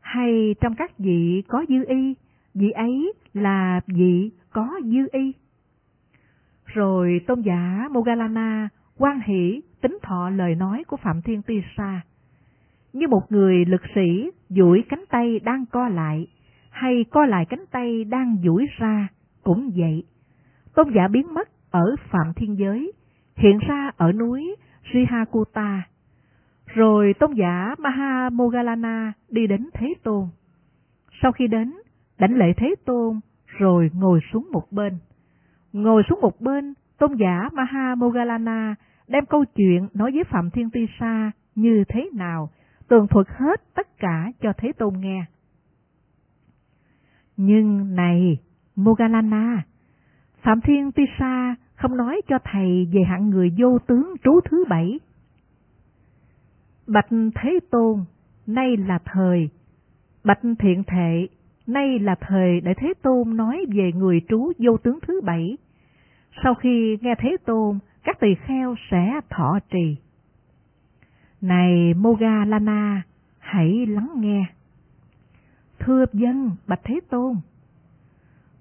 [0.00, 2.14] hay trong các vị có dư y,
[2.54, 5.32] vị ấy là vị có dư y.
[6.74, 12.00] Rồi tôn giả Mogalana quan hỷ tính thọ lời nói của Phạm Thiên Ti Sa.
[12.92, 16.26] Như một người lực sĩ duỗi cánh tay đang co lại,
[16.70, 19.08] hay co lại cánh tay đang duỗi ra,
[19.42, 20.02] cũng vậy.
[20.74, 22.92] Tôn giả biến mất ở Phạm Thiên Giới,
[23.36, 24.56] hiện ra ở núi
[24.92, 25.82] Rihakuta.
[26.66, 30.24] Rồi tôn giả Maha Mogalana đi đến Thế Tôn.
[31.22, 31.72] Sau khi đến,
[32.18, 34.92] đảnh lễ Thế Tôn, rồi ngồi xuống một bên.
[35.72, 38.74] Ngồi xuống một bên, tôn giả Maha Mogalana
[39.08, 42.50] đem câu chuyện nói với Phạm Thiên Ti Sa như thế nào,
[42.88, 45.24] tường thuật hết tất cả cho Thế Tôn nghe.
[47.36, 48.38] Nhưng này,
[48.76, 49.62] Mogalana,
[50.42, 54.64] Phạm Thiên Ti Sa không nói cho thầy về hạng người vô tướng trú thứ
[54.68, 55.00] bảy.
[56.86, 58.04] Bạch Thế Tôn,
[58.46, 59.48] nay là thời.
[60.24, 61.28] Bạch Thiện Thệ,
[61.68, 65.56] nay là thời để Thế Tôn nói về người trú vô tướng thứ bảy.
[66.42, 69.96] Sau khi nghe Thế Tôn, các tỳ kheo sẽ thọ trì.
[71.40, 73.02] Này Mogalana,
[73.38, 74.44] hãy lắng nghe.
[75.78, 77.34] Thưa dân Bạch Thế Tôn.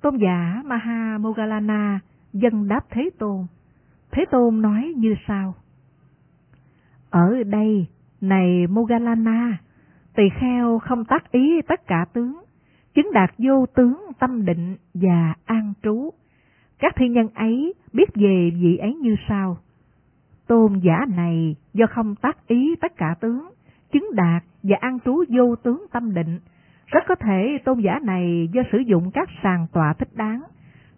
[0.01, 1.99] Tôn giả Maha Mogalana
[2.33, 3.45] dân đáp Thế Tôn.
[4.11, 5.53] Thế Tôn nói như sau.
[7.09, 7.87] Ở đây,
[8.21, 9.57] này Mogalana,
[10.15, 12.41] tỳ kheo không tác ý tất cả tướng,
[12.97, 16.09] chứng đạt vô tướng tâm định và an trú.
[16.79, 19.57] Các thiên nhân ấy biết về vị ấy như sau.
[20.47, 23.49] Tôn giả này do không tác ý tất cả tướng,
[23.91, 26.39] chứng đạt và an trú vô tướng tâm định,
[26.85, 30.41] rất có thể tôn giả này do sử dụng các sàng tọa thích đáng,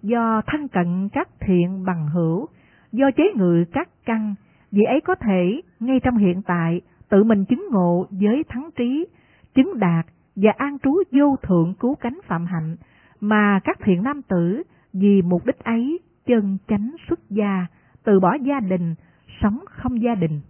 [0.01, 2.47] do thân cận các thiện bằng hữu,
[2.91, 4.35] do chế ngự các căn,
[4.71, 9.07] vị ấy có thể ngay trong hiện tại tự mình chứng ngộ với thắng trí,
[9.55, 10.05] chứng đạt
[10.41, 12.75] và an trú vô thượng cứu cánh phạm hạnh,
[13.19, 17.65] mà các thiện nam tử vì mục đích ấy chân chánh xuất gia,
[18.03, 18.95] từ bỏ gia đình,
[19.41, 20.41] sống không gia đình.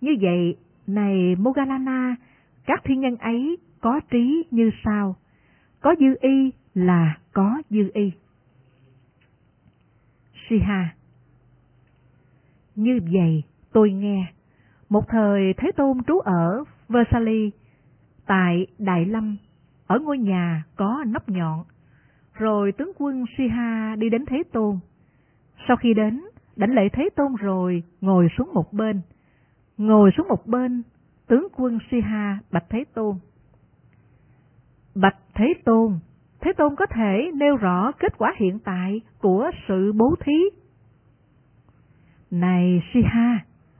[0.00, 2.16] Như vậy, này Mogalana,
[2.66, 5.16] các thiên nhân ấy có trí như sau,
[5.80, 8.12] có dư y là có dư y.
[10.48, 10.94] Siha
[12.76, 14.26] Như vậy, tôi nghe,
[14.88, 17.52] một thời Thế Tôn trú ở Versailles,
[18.28, 19.36] tại Đại Lâm,
[19.86, 21.64] ở ngôi nhà có nóc nhọn.
[22.34, 24.78] Rồi tướng quân Siha đi đến Thế Tôn.
[25.68, 26.20] Sau khi đến,
[26.56, 29.00] đảnh lễ Thế Tôn rồi, ngồi xuống một bên.
[29.78, 30.82] Ngồi xuống một bên,
[31.26, 33.16] tướng quân Siha bạch Thế Tôn.
[34.94, 35.98] Bạch Thế Tôn,
[36.40, 40.42] Thế Tôn có thể nêu rõ kết quả hiện tại của sự bố thí.
[42.30, 43.38] Này Siha,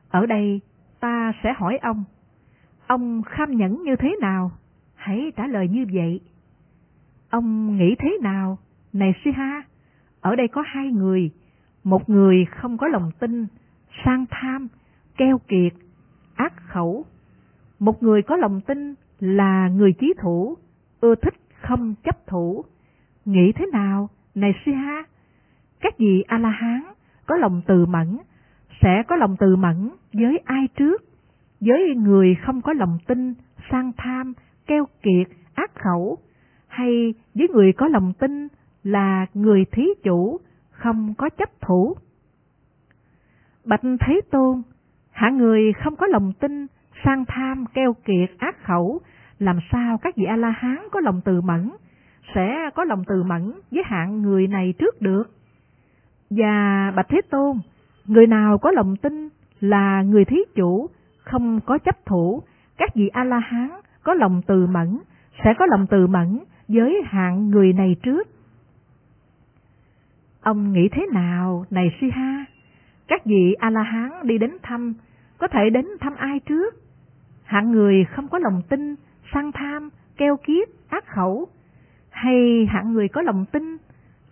[0.09, 0.61] ở đây
[1.01, 2.05] ta sẽ hỏi ông,
[2.88, 4.51] ông kham nhẫn như thế nào?
[4.94, 6.20] Hãy trả lời như vậy.
[7.31, 8.59] Ông nghĩ thế nào?
[8.92, 9.62] Này Siha,
[10.20, 11.31] ở đây có hai người,
[11.85, 13.46] một người không có lòng tin,
[14.05, 14.68] sang tham,
[15.16, 15.72] keo kiệt,
[16.35, 17.05] ác khẩu.
[17.79, 20.57] Một người có lòng tin là người chí thủ,
[21.01, 22.64] ưa thích không chấp thủ.
[23.24, 25.05] Nghĩ thế nào, này Siha?
[25.81, 26.83] Các vị A-la-hán
[27.27, 28.18] có lòng từ mẫn,
[28.83, 31.08] sẽ có lòng từ mẫn với ai trước?
[31.61, 33.35] Với người không có lòng tin,
[33.71, 34.33] sang tham,
[34.66, 36.18] keo kiệt, ác khẩu,
[36.68, 38.49] hay với người có lòng tin
[38.85, 40.40] là người thí chủ,
[40.71, 41.97] không có chấp thủ.
[43.64, 44.62] Bạch Thế Tôn,
[45.11, 46.66] hạ người không có lòng tin,
[47.05, 49.01] sang tham, keo kiệt, ác khẩu,
[49.38, 51.71] làm sao các vị A-la-hán có lòng từ mẫn,
[52.35, 55.25] sẽ có lòng từ mẫn với hạng người này trước được?
[56.31, 57.57] Và Bạch Thế Tôn,
[58.07, 59.29] người nào có lòng tin
[59.61, 60.88] là người thí chủ,
[61.31, 62.43] không có chấp thủ,
[62.77, 63.71] các vị A-la-hán
[64.03, 64.99] có lòng từ mẫn,
[65.45, 66.38] sẽ có lòng từ mẫn
[66.69, 68.29] với hạng người này trước.
[70.41, 72.45] Ông nghĩ thế nào, này Si-ha?
[73.09, 74.95] Các vị A-la-hán đi đến thăm,
[75.38, 76.75] có thể đến thăm ai trước?
[77.45, 78.95] Hạng người không có lòng tin,
[79.35, 81.49] sang tham, keo kiết, ác khẩu,
[82.11, 83.77] hay hạng người có lòng tin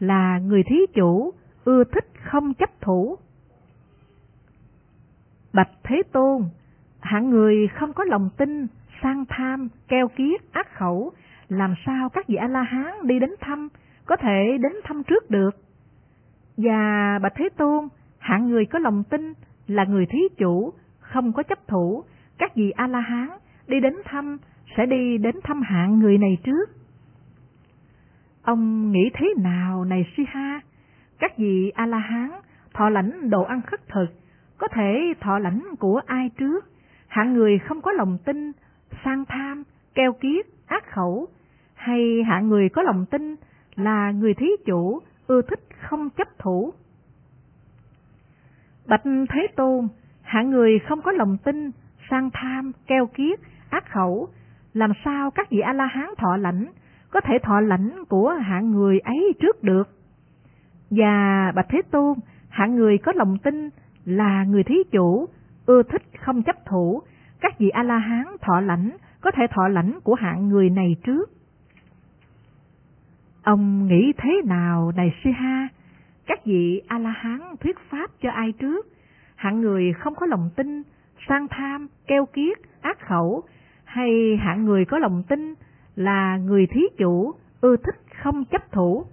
[0.00, 1.32] là người thí chủ,
[1.64, 3.16] ưa thích không chấp thủ?
[5.52, 6.42] Bạch Thế Tôn,
[7.06, 8.66] hạng người không có lòng tin,
[9.02, 11.12] sang tham, keo kiết, ác khẩu,
[11.48, 13.68] làm sao các vị A-la-hán đi đến thăm,
[14.06, 15.50] có thể đến thăm trước được?
[16.56, 17.88] Và Bạch Thế Tôn,
[18.18, 19.32] hạng người có lòng tin
[19.66, 22.04] là người thí chủ, không có chấp thủ,
[22.38, 23.28] các vị A-la-hán
[23.66, 24.36] đi đến thăm
[24.76, 26.70] sẽ đi đến thăm hạng người này trước.
[28.42, 30.60] Ông nghĩ thế nào này Si-ha?
[31.18, 32.30] Các vị A-la-hán
[32.74, 34.06] thọ lãnh đồ ăn khất thực,
[34.58, 36.64] có thể thọ lãnh của ai trước?
[37.16, 38.52] Hạng người không có lòng tin,
[39.04, 39.62] sang tham,
[39.94, 41.26] keo kiết, ác khẩu,
[41.74, 43.36] hay hạng người có lòng tin
[43.74, 46.72] là người thí chủ ưa thích không chấp thủ.
[48.86, 49.88] Bạch Thế Tôn,
[50.22, 51.70] hạng người không có lòng tin,
[52.10, 54.28] sang tham, keo kiết, ác khẩu,
[54.74, 56.66] làm sao các vị A-la-hán thọ lãnh,
[57.10, 59.88] có thể thọ lãnh của hạng người ấy trước được?
[60.90, 63.70] Và Bạch Thế Tôn, hạng người có lòng tin
[64.04, 65.28] là người thí chủ,
[65.66, 67.02] ưa thích không chấp thủ,
[67.40, 71.30] các vị A-la-hán thọ lãnh, có thể thọ lãnh của hạng người này trước.
[73.42, 75.68] Ông nghĩ thế nào này siha
[76.26, 78.86] Các vị A-la-hán thuyết pháp cho ai trước?
[79.34, 80.82] Hạng người không có lòng tin,
[81.28, 83.42] sang tham, keo kiết, ác khẩu,
[83.84, 85.54] hay hạng người có lòng tin
[85.96, 89.04] là người thí chủ, ưa thích không chấp thủ?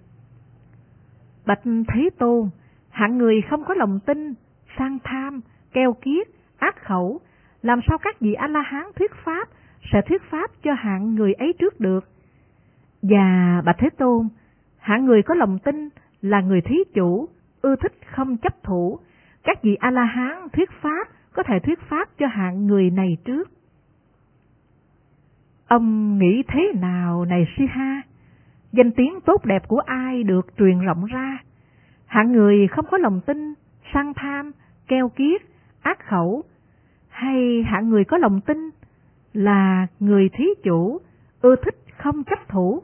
[1.46, 2.50] Bạch Thế Tôn,
[2.90, 4.34] hạng người không có lòng tin,
[4.78, 5.42] sang tham,
[5.74, 6.28] keo kiết,
[6.64, 7.20] ác khẩu,
[7.62, 9.48] làm sao các vị A-la-hán thuyết pháp
[9.92, 12.06] sẽ thuyết pháp cho hạng người ấy trước được?
[13.02, 14.28] Và Bạch Thế Tôn,
[14.78, 15.90] hạng người có lòng tin
[16.22, 17.28] là người thí chủ,
[17.62, 19.00] ưa thích không chấp thủ,
[19.44, 23.50] các vị A-la-hán thuyết pháp có thể thuyết pháp cho hạng người này trước.
[25.68, 28.02] Ông nghĩ thế nào này Si-ha?
[28.72, 31.38] Danh tiếng tốt đẹp của ai được truyền rộng ra?
[32.06, 33.54] Hạng người không có lòng tin,
[33.94, 34.52] sang tham,
[34.88, 35.42] keo kiết,
[35.82, 36.44] ác khẩu,
[37.14, 38.58] hay hạng người có lòng tin
[39.34, 41.02] là người thí chủ,
[41.42, 42.82] ưa thích không chấp thủ?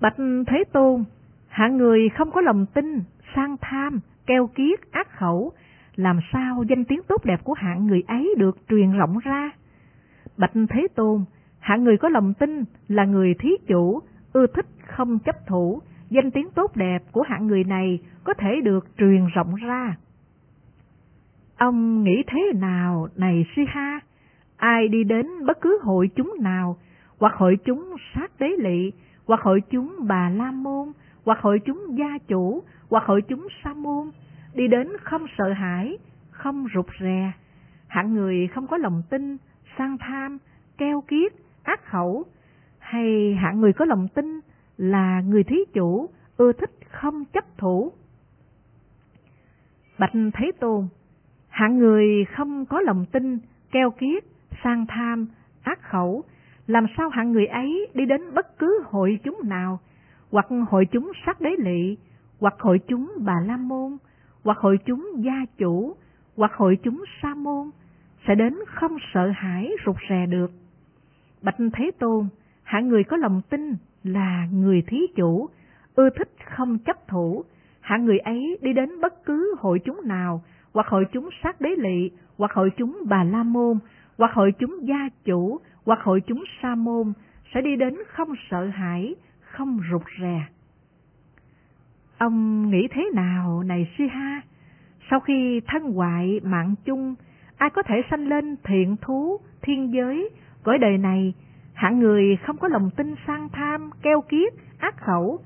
[0.00, 1.04] Bạch Thế Tôn,
[1.48, 3.00] hạng người không có lòng tin,
[3.34, 5.52] sang tham, keo kiết, ác khẩu,
[5.96, 9.50] làm sao danh tiếng tốt đẹp của hạng người ấy được truyền rộng ra?
[10.36, 11.24] Bạch Thế Tôn,
[11.58, 14.00] hạng người có lòng tin là người thí chủ,
[14.32, 18.60] ưa thích không chấp thủ, danh tiếng tốt đẹp của hạng người này có thể
[18.64, 19.96] được truyền rộng ra.
[21.62, 24.00] Ông nghĩ thế nào này Si-ha?
[24.56, 26.76] Ai đi đến bất cứ hội chúng nào,
[27.18, 28.92] hoặc hội chúng sát đế lị,
[29.26, 30.92] hoặc hội chúng bà la môn,
[31.24, 34.10] hoặc hội chúng gia chủ, hoặc hội chúng sa môn,
[34.54, 35.98] đi đến không sợ hãi,
[36.30, 37.32] không rụt rè.
[37.88, 39.36] Hạng người không có lòng tin,
[39.78, 40.38] sang tham,
[40.78, 42.24] keo kiết, ác khẩu,
[42.78, 44.40] hay hạng người có lòng tin
[44.76, 47.92] là người thí chủ, ưa thích không chấp thủ.
[49.98, 50.88] Bạch Thế Tôn,
[51.52, 53.38] hạng người không có lòng tin,
[53.70, 54.24] keo kiết,
[54.64, 55.26] sang tham,
[55.62, 56.22] ác khẩu,
[56.66, 59.80] làm sao hạng người ấy đi đến bất cứ hội chúng nào,
[60.30, 61.96] hoặc hội chúng sắc đế lị,
[62.40, 63.96] hoặc hội chúng bà la môn,
[64.44, 65.96] hoặc hội chúng gia chủ,
[66.36, 67.70] hoặc hội chúng sa môn,
[68.26, 70.50] sẽ đến không sợ hãi rụt rè được.
[71.42, 72.26] Bạch Thế Tôn,
[72.62, 75.48] hạng người có lòng tin là người thí chủ,
[75.94, 77.44] ưa thích không chấp thủ,
[77.80, 80.42] hạng người ấy đi đến bất cứ hội chúng nào,
[80.74, 83.78] hoặc hội chúng sát đế lị, hoặc hội chúng bà la môn,
[84.18, 87.12] hoặc hội chúng gia chủ, hoặc hội chúng sa môn,
[87.54, 90.46] sẽ đi đến không sợ hãi, không rụt rè.
[92.18, 94.42] Ông nghĩ thế nào này Si-ha?
[95.10, 97.14] Sau khi thân hoại mạng chung,
[97.56, 100.30] ai có thể sanh lên thiện thú, thiên giới,
[100.62, 101.34] cõi đời này,
[101.74, 105.38] hạng người không có lòng tin sang tham, keo kiết, ác khẩu,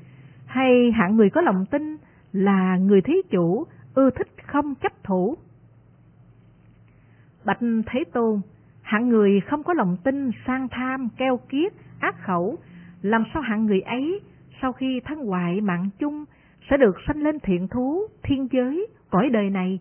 [0.47, 1.97] hay hạng người có lòng tin
[2.33, 3.67] là người thí chủ,
[3.97, 5.37] ưa thích không chấp thủ.
[7.45, 8.41] Bạch Thế Tôn,
[8.83, 12.57] hạng người không có lòng tin, sang tham, keo kiết, ác khẩu,
[13.03, 14.21] làm sao hạng người ấy
[14.63, 16.25] sau khi thân hoại mạng chung
[16.71, 19.79] sẽ được sanh lên thiện thú, thiên giới, cõi đời này?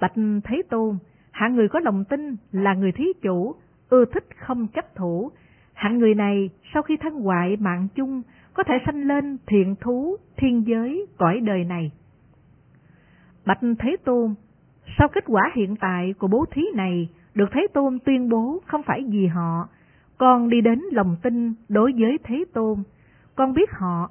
[0.00, 0.12] Bạch
[0.44, 0.98] Thế Tôn,
[1.30, 3.54] hạng người có lòng tin là người thí chủ,
[3.88, 5.30] ưa thích không chấp thủ.
[5.72, 8.22] Hạng người này sau khi thân hoại mạng chung
[8.54, 11.92] có thể sanh lên thiện thú, thiên giới, cõi đời này.
[13.46, 14.34] Bạch Thế Tôn,
[14.98, 18.82] sau kết quả hiện tại của bố thí này được Thế Tôn tuyên bố không
[18.82, 19.68] phải vì họ,
[20.18, 22.82] con đi đến lòng tin đối với Thế Tôn,
[23.34, 24.10] con biết họ.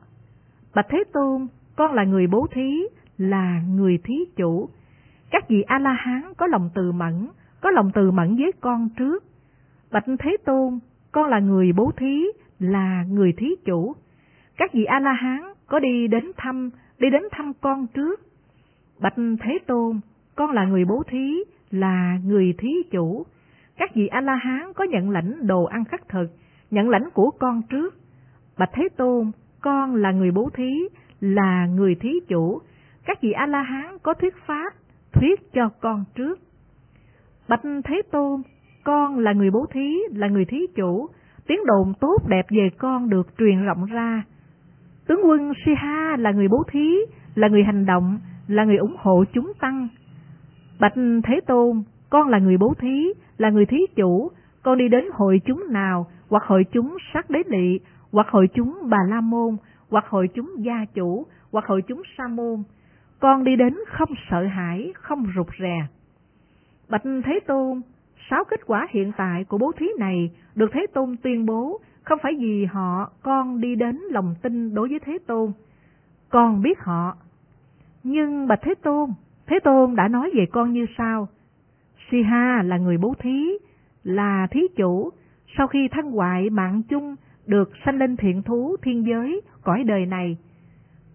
[0.75, 2.83] Bạch Thế Tôn, con là người bố thí,
[3.17, 4.69] là người thí chủ.
[5.31, 7.27] Các vị A-la-hán có lòng từ mẫn,
[7.61, 9.23] có lòng từ mẫn với con trước.
[9.91, 10.79] Bạch Thế Tôn,
[11.11, 12.25] con là người bố thí,
[12.59, 13.95] là người thí chủ.
[14.57, 16.69] Các vị A-la-hán có đi đến thăm,
[16.99, 18.28] đi đến thăm con trước.
[19.01, 19.99] Bạch Thế Tôn,
[20.35, 23.25] con là người bố thí, là người thí chủ.
[23.77, 26.27] Các vị A-la-hán có nhận lãnh đồ ăn khắc thực,
[26.71, 27.95] nhận lãnh của con trước.
[28.57, 29.31] Bạch Thế Tôn,
[29.61, 30.73] con là người bố thí,
[31.19, 32.61] là người thí chủ.
[33.05, 34.73] Các vị A-la-hán có thuyết pháp,
[35.13, 36.39] thuyết cho con trước.
[37.47, 38.41] Bạch Thế Tôn,
[38.83, 41.09] con là người bố thí, là người thí chủ.
[41.47, 44.23] Tiếng đồn tốt đẹp về con được truyền rộng ra.
[45.07, 46.95] Tướng quân Siha là người bố thí,
[47.35, 48.19] là người hành động,
[48.49, 49.87] là người ủng hộ chúng tăng.
[50.79, 50.93] Bạch
[51.23, 54.31] Thế Tôn, con là người bố thí, là người thí chủ,
[54.63, 57.79] con đi đến hội chúng nào, hoặc hội chúng sắc đế lị,
[58.11, 59.57] hoặc hội chúng bà la môn,
[59.89, 62.63] hoặc hội chúng gia chủ, hoặc hội chúng sa môn.
[63.19, 65.87] Con đi đến không sợ hãi, không rụt rè.
[66.89, 67.81] Bạch Thế Tôn,
[68.29, 72.19] sáu kết quả hiện tại của bố thí này được Thế Tôn tuyên bố không
[72.23, 75.51] phải vì họ con đi đến lòng tin đối với Thế Tôn.
[76.29, 77.15] Con biết họ.
[78.03, 79.09] Nhưng bà Thế Tôn,
[79.47, 81.27] Thế Tôn đã nói về con như sau.
[82.11, 83.47] Siha là người bố thí,
[84.03, 85.09] là thí chủ,
[85.57, 87.15] sau khi thân hoại mạng chung
[87.47, 90.37] được sanh lên thiện thú thiên giới, cõi đời này.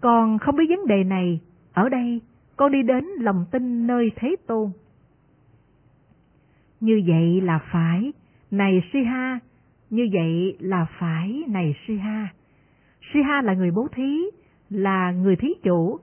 [0.00, 1.40] Còn không biết vấn đề này,
[1.72, 2.20] ở đây
[2.56, 4.70] con đi đến lòng tin nơi Thế Tôn.
[6.80, 8.12] Như vậy là phải,
[8.50, 9.38] này Siha,
[9.90, 12.28] như vậy là phải, này Siha.
[13.12, 14.24] Siha là người bố thí,
[14.70, 15.98] là người thí chủ,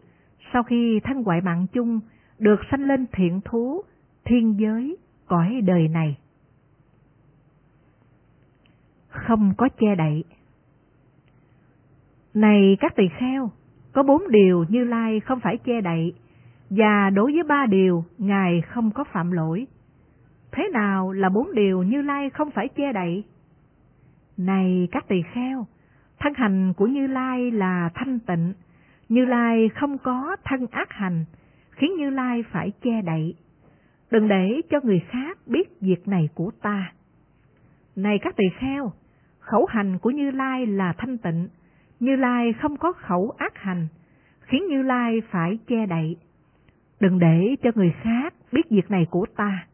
[0.54, 2.00] sau khi thân ngoại mạng chung
[2.40, 3.82] được sanh lên thiện thú,
[4.26, 6.18] thiên giới, cõi đời này.
[9.10, 10.24] Không có che đậy.
[12.34, 13.52] Này các tỳ kheo,
[13.94, 16.14] có bốn điều Như Lai không phải che đậy,
[16.70, 19.68] và đối với ba điều Ngài không có phạm lỗi.
[20.52, 23.24] Thế nào là bốn điều Như Lai không phải che đậy?
[24.38, 25.68] Này các tỳ kheo,
[26.20, 28.54] thân hành của Như Lai là thanh tịnh,
[29.12, 31.26] như Lai không có thân ác hành,
[31.72, 33.36] khiến Như Lai phải che đậy.
[34.12, 36.94] Đừng để cho người khác biết việc này của ta.
[37.96, 38.92] Này các tỳ kheo,
[39.40, 41.48] khẩu hành của Như Lai là thanh tịnh,
[42.00, 43.88] Như Lai không có khẩu ác hành,
[44.42, 46.16] khiến Như Lai phải che đậy.
[47.00, 49.68] Đừng để cho người khác biết việc này của ta.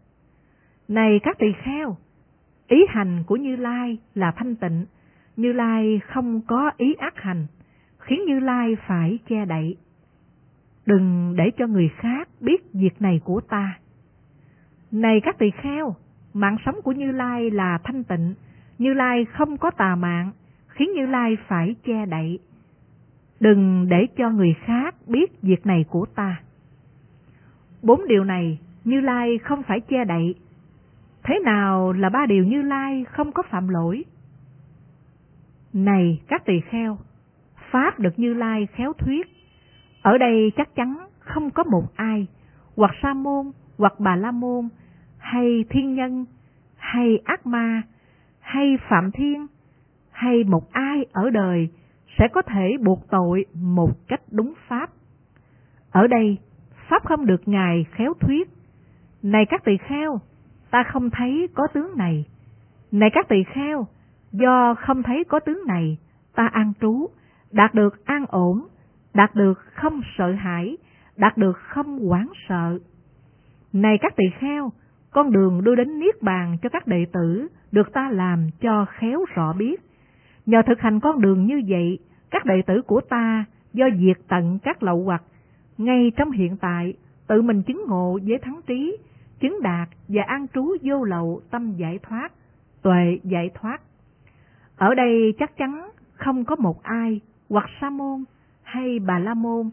[0.88, 1.98] Này các tỳ kheo,
[2.68, 4.86] ý hành của Như Lai là thanh tịnh,
[5.36, 7.48] Như Lai không có ý ác hành,
[8.08, 9.78] khiến Như Lai phải che đậy.
[10.86, 13.80] Đừng để cho người khác biết việc này của ta.
[14.91, 15.95] Này các tỳ kheo,
[16.34, 18.34] mạng sống của Như Lai là thanh tịnh,
[18.78, 20.32] Như Lai không có tà mạng,
[20.68, 22.39] khiến Như Lai phải che đậy.
[23.39, 26.41] Đừng để cho người khác biết việc này của ta.
[27.84, 30.36] Bốn điều này Như Lai không phải che đậy.
[31.24, 34.05] Thế nào là ba điều Như Lai không có phạm lỗi?
[35.74, 36.97] Này các tỳ kheo,
[37.72, 39.28] Pháp được Như Lai khéo thuyết.
[40.01, 42.28] Ở đây chắc chắn không có một ai,
[42.76, 44.70] hoặc sa môn, hoặc bà la môn,
[45.18, 46.26] hay thiên nhân,
[46.78, 47.82] hay ác ma,
[48.39, 49.47] hay phạm thiên,
[50.11, 51.70] hay một ai ở đời
[52.18, 54.89] sẽ có thể buộc tội một cách đúng pháp.
[55.91, 56.38] Ở đây,
[56.89, 58.49] pháp không được ngài khéo thuyết.
[59.24, 60.20] Này các tỳ kheo,
[60.72, 62.26] ta không thấy có tướng này.
[62.91, 63.88] Này các tỳ kheo,
[64.32, 65.97] do không thấy có tướng này,
[66.36, 67.07] ta an trú,
[67.52, 68.68] đạt được an ổn,
[69.14, 70.78] đạt được không sợ hãi,
[71.18, 72.80] đạt được không hoảng sợ.
[73.74, 74.72] Này các tỳ kheo,
[75.12, 79.26] con đường đưa đến Niết Bàn cho các đệ tử được ta làm cho khéo
[79.36, 79.82] rõ biết.
[80.45, 82.00] Nhờ thực hành con đường như vậy,
[82.32, 85.24] các đệ tử của ta do diệt tận các lậu hoặc,
[85.78, 86.93] ngay trong hiện tại,
[87.28, 88.98] tự mình chứng ngộ với thắng trí,
[89.39, 92.32] chứng đạt và an trú vô lậu tâm giải thoát,
[92.82, 93.82] tuệ giải thoát.
[94.78, 98.24] Ở đây chắc chắn không có một ai, hoặc sa môn,
[98.64, 99.70] hay bà la môn,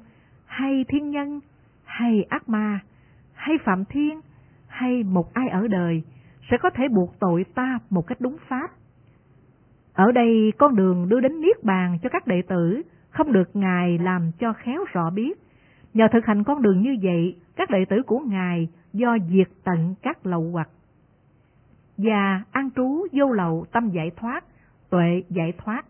[0.46, 1.40] hay thiên nhân,
[1.84, 2.80] hay ác ma,
[3.32, 4.20] hay phạm thiên,
[4.66, 6.02] hay một ai ở đời
[6.50, 8.70] sẽ có thể buộc tội ta một cách đúng pháp.
[9.92, 13.98] Ở đây con đường đưa đến Niết Bàn cho các đệ tử không được Ngài
[13.98, 15.38] làm cho khéo rõ biết.
[15.94, 19.94] Nhờ thực hành con đường như vậy, các đệ tử của Ngài do diệt tận
[20.02, 20.68] các lậu hoặc
[21.96, 24.44] và an trú vô lậu tâm giải thoát,
[24.90, 25.84] tuệ giải thoát.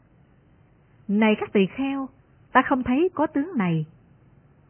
[1.09, 2.09] Này các tỳ kheo,
[2.53, 3.87] ta không thấy có tướng này.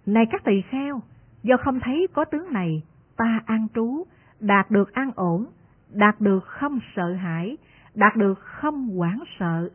[0.07, 1.01] Này các tỳ kheo,
[1.43, 2.82] do không thấy có tướng này,
[3.16, 4.05] ta an trú,
[4.41, 5.47] đạt được an ổn,
[5.91, 7.57] đạt được không sợ hãi,
[7.95, 9.70] đạt được không hoảng sợ.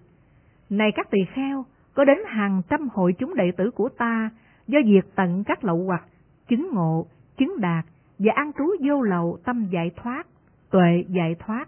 [0.70, 4.30] Này các tỳ kheo, có đến hàng trăm hội chúng đệ tử của ta
[4.68, 6.04] do diệt tận các lậu hoặc,
[6.48, 7.06] chứng ngộ,
[7.38, 7.86] chứng đạt
[8.20, 10.28] và an trú vô lậu tâm giải thoát,
[10.72, 11.66] tuệ giải thoát.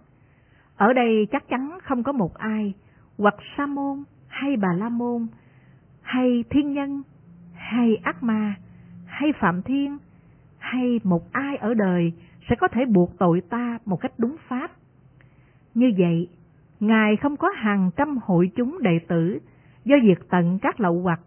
[0.75, 2.73] Ở đây chắc chắn không có một ai,
[3.17, 5.27] hoặc sa môn, hay bà la môn,
[6.01, 7.01] hay thiên nhân,
[7.53, 8.55] hay ác ma,
[9.05, 9.97] hay phạm thiên,
[10.57, 12.13] hay một ai ở đời
[12.49, 14.71] sẽ có thể buộc tội ta một cách đúng pháp.
[15.73, 16.27] Như vậy,
[16.79, 19.39] Ngài không có hàng trăm hội chúng đệ tử
[19.85, 21.19] do việc tận các lậu hoặc,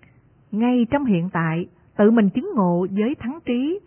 [0.53, 3.81] ngay trong hiện tại tự mình chứng ngộ với thắng trí,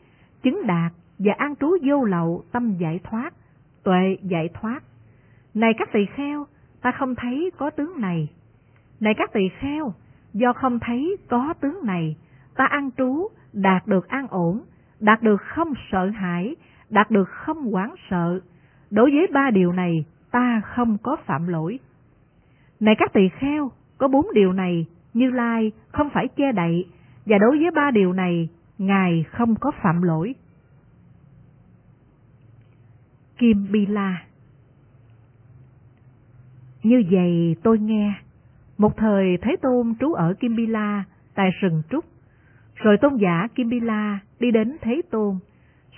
[0.43, 3.34] chứng đạt và an trú vô lậu tâm giải thoát,
[3.84, 4.80] tuệ giải thoát.
[5.53, 6.45] Này các tỳ kheo,
[6.82, 8.28] ta không thấy có tướng này.
[9.00, 9.93] Này các tỳ kheo,
[10.34, 12.16] do không thấy có tướng này,
[12.56, 14.62] ta an trú, đạt được an ổn,
[15.00, 16.56] đạt được không sợ hãi,
[16.89, 18.39] đạt được không quán sợ.
[18.91, 21.80] Đối với ba điều này, ta không có phạm lỗi.
[22.80, 26.86] Này các tỳ kheo, có bốn điều này, Như Lai không phải che đậy,
[27.26, 30.36] và đối với ba điều này, Ngài không có phạm lỗi.
[33.38, 34.24] Kim Bi La
[36.84, 38.14] Như vậy tôi nghe,
[38.78, 41.03] một thời Thế Tôn trú ở Kim Bi La
[41.36, 42.05] tại rừng trúc,
[42.75, 45.36] rồi tôn giả Kim Bi La đi đến Thế Tôn.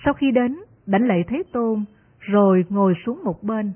[0.04, 0.56] Sau khi đến,
[0.86, 1.84] đảnh lễ Thế Tôn,
[2.20, 3.72] rồi ngồi xuống một bên.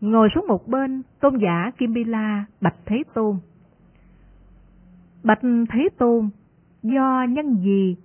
[0.00, 3.36] Ngồi xuống một bên, tôn giả Kim Bi La bạch Thế Tôn.
[5.24, 6.30] Bạch Thế Tôn,
[6.82, 7.96] do nhân gì,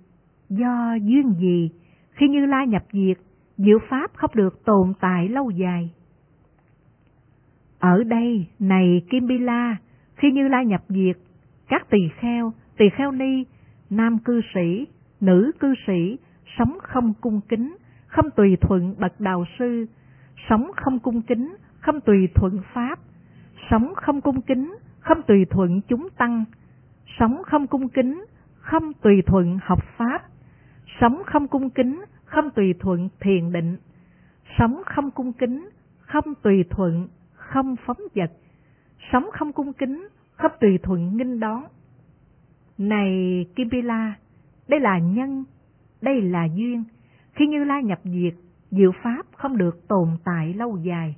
[0.48, 1.70] do duyên gì,
[2.10, 3.16] khi Như Lai nhập diệt,
[3.56, 5.90] diệu pháp không được tồn tại lâu dài.
[7.78, 9.76] Ở đây, này Kim Bi La,
[10.18, 11.16] khi Như Lai nhập diệt,
[11.68, 13.44] các tỳ kheo, tỳ kheo ni,
[13.90, 14.86] nam cư sĩ,
[15.20, 16.18] nữ cư sĩ,
[16.58, 19.86] sống không cung kính, không tùy thuận bậc đạo sư,
[20.48, 22.98] sống không cung kính, không tùy thuận pháp,
[23.70, 26.44] sống không cung kính, không tùy thuận chúng tăng,
[27.18, 28.24] sống không cung kính,
[28.58, 30.22] không tùy thuận học pháp,
[31.00, 33.76] sống không cung kính, không tùy thuận thiền định,
[34.58, 35.68] sống không cung kính,
[36.00, 38.32] không tùy thuận, không phóng vật,
[39.12, 41.64] sống không cung kính, khắp tùy thuận nghinh đón.
[42.78, 44.14] Này Kimbila,
[44.68, 45.44] đây là nhân,
[46.00, 46.84] đây là duyên,
[47.32, 48.34] khi Như Lai nhập diệt,
[48.70, 51.16] diệu pháp không được tồn tại lâu dài.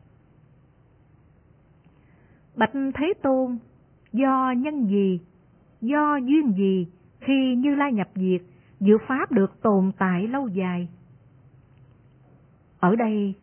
[2.57, 3.59] Bạch Thế Tôn,
[4.13, 5.21] do nhân gì,
[5.81, 6.87] do duyên gì
[7.21, 8.43] khi Như Lai nhập diệt,
[8.81, 10.89] diệu pháp được tồn tại lâu dài?
[12.81, 13.35] Ở đây,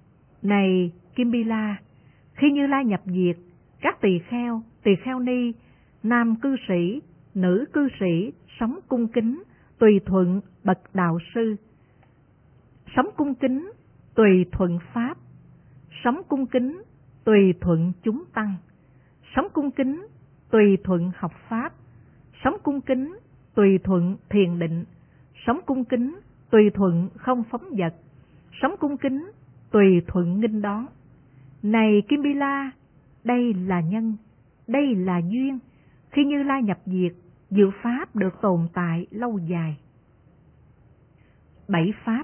[0.41, 1.75] này Kim Bi La,
[2.33, 3.37] khi Như Lai nhập diệt,
[3.81, 5.53] các tỳ kheo, tỳ kheo ni,
[6.03, 7.01] nam cư sĩ,
[7.35, 9.43] nữ cư sĩ sống cung kính,
[9.79, 11.55] tùy thuận bậc đạo sư.
[12.95, 13.71] Sống cung kính,
[14.15, 15.17] tùy thuận pháp.
[16.03, 16.81] Sống cung kính,
[17.23, 18.55] tùy thuận chúng tăng.
[19.35, 20.07] Sống cung kính,
[20.51, 21.73] tùy thuận học pháp.
[22.43, 23.17] Sống cung kính,
[23.55, 24.85] tùy thuận thiền định.
[25.45, 26.19] Sống cung kính,
[26.49, 27.93] tùy thuận không phóng vật.
[28.61, 29.31] Sống cung kính,
[29.71, 30.85] tùy thuận nghinh đón.
[31.63, 32.71] Này Kim Bi La,
[33.27, 34.17] đây là nhân,
[34.67, 35.59] đây là duyên.
[36.11, 37.13] Khi Như Lai nhập diệt,
[37.49, 39.77] diệu pháp được tồn tại lâu dài.
[41.67, 42.23] Bảy pháp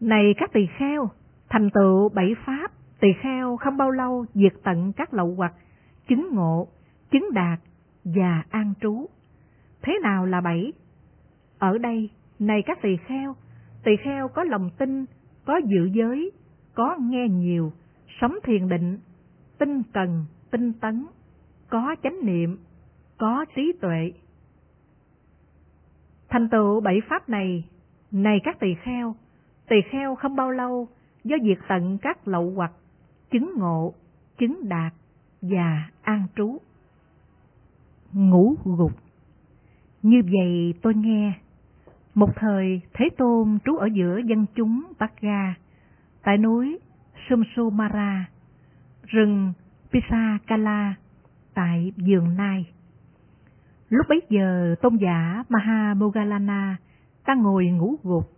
[0.00, 1.10] Này các tỳ kheo,
[1.48, 2.70] thành tựu bảy pháp,
[3.00, 5.52] tỳ kheo không bao lâu diệt tận các lậu hoặc,
[6.08, 6.68] chứng ngộ,
[7.10, 7.58] chứng đạt
[8.04, 9.06] và an trú.
[9.82, 10.72] Thế nào là bảy?
[11.58, 13.36] Ở đây, này các tỳ kheo,
[13.84, 15.04] tỳ kheo có lòng tin,
[15.44, 16.32] có dự giới,
[16.74, 17.72] có nghe nhiều,
[18.20, 18.98] sống thiền định,
[19.58, 21.06] tinh cần, tinh tấn,
[21.68, 22.58] có chánh niệm,
[23.18, 24.12] có trí tuệ.
[26.28, 27.64] Thành tựu bảy pháp này,
[28.10, 29.14] này các tỳ kheo,
[29.68, 30.88] tỳ kheo không bao lâu
[31.24, 32.72] do diệt tận các lậu hoặc,
[33.30, 33.94] chứng ngộ,
[34.38, 34.92] chứng đạt
[35.42, 36.58] và an trú.
[38.12, 38.92] ngủ gục
[40.02, 41.32] Như vậy tôi nghe,
[42.14, 45.54] một thời Thế Tôn trú ở giữa dân chúng Bắc Ga,
[46.22, 46.78] tại núi
[47.28, 48.24] Sumsumara,
[49.06, 49.52] rừng
[49.92, 50.94] Pisakala,
[51.54, 52.66] tại vườn Nai.
[53.88, 56.76] Lúc bấy giờ tôn giả Mahamogalana
[57.26, 58.32] đang ngồi ngủ gục.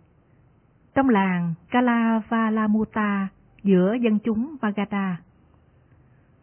[0.95, 3.27] trong làng Kalavalamuta
[3.63, 5.17] giữa dân chúng Vagada.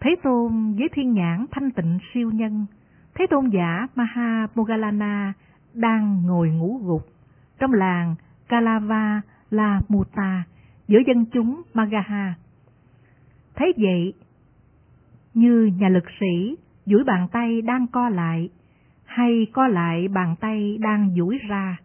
[0.00, 2.66] Thế Tôn với thiên nhãn thanh tịnh siêu nhân,
[3.14, 5.32] Thế Tôn giả Maha Mogalana
[5.74, 7.02] đang ngồi ngủ gục
[7.58, 8.14] trong làng
[8.48, 10.42] Kalavalamuta
[10.88, 12.34] giữa dân chúng Magaha.
[13.56, 14.14] Thấy vậy,
[15.34, 18.48] như nhà lực sĩ duỗi bàn tay đang co lại,
[19.04, 21.76] hay co lại bàn tay đang duỗi ra.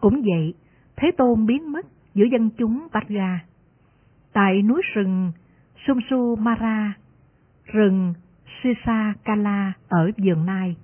[0.00, 0.54] Cũng vậy,
[0.96, 3.38] Thế Tôn biến mất giữa dân chúng Bát Ga.
[4.32, 5.32] Tại núi rừng
[5.86, 6.92] Sumsumara,
[7.64, 8.14] rừng
[8.62, 10.76] Sisakala ở vườn Nai,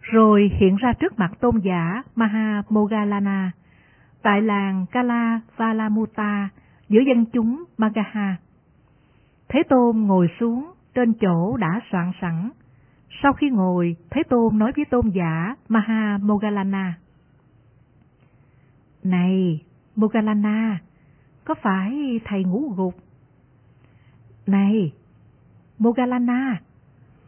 [0.00, 3.50] rồi hiện ra trước mặt tôn giả Maha Mogalana,
[4.22, 6.48] tại làng Kala Valamuta
[6.88, 8.36] giữa dân chúng Magaha.
[9.48, 12.50] Thế Tôn ngồi xuống trên chỗ đã soạn sẵn.
[13.22, 16.98] Sau khi ngồi, Thế Tôn nói với tôn giả Maha Mogalana.
[19.02, 19.62] Này,
[19.96, 20.78] Mogalana,
[21.44, 22.94] có phải thầy ngủ gục?
[24.46, 24.92] Này,
[25.78, 26.60] Mogalana,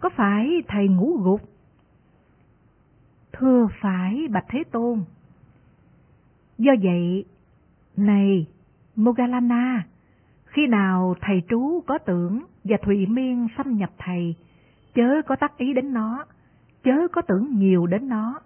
[0.01, 1.41] có phải thầy ngủ gục?
[3.33, 5.05] Thưa phải Bạch Thế Tôn.
[6.59, 7.25] Do vậy,
[7.97, 8.47] này,
[8.97, 9.85] Mogalana,
[10.51, 14.35] khi nào thầy trú có tưởng và Thụy Miên xâm nhập thầy,
[14.95, 16.25] chớ có tác ý đến nó,
[16.85, 18.41] chớ có tưởng nhiều đến nó.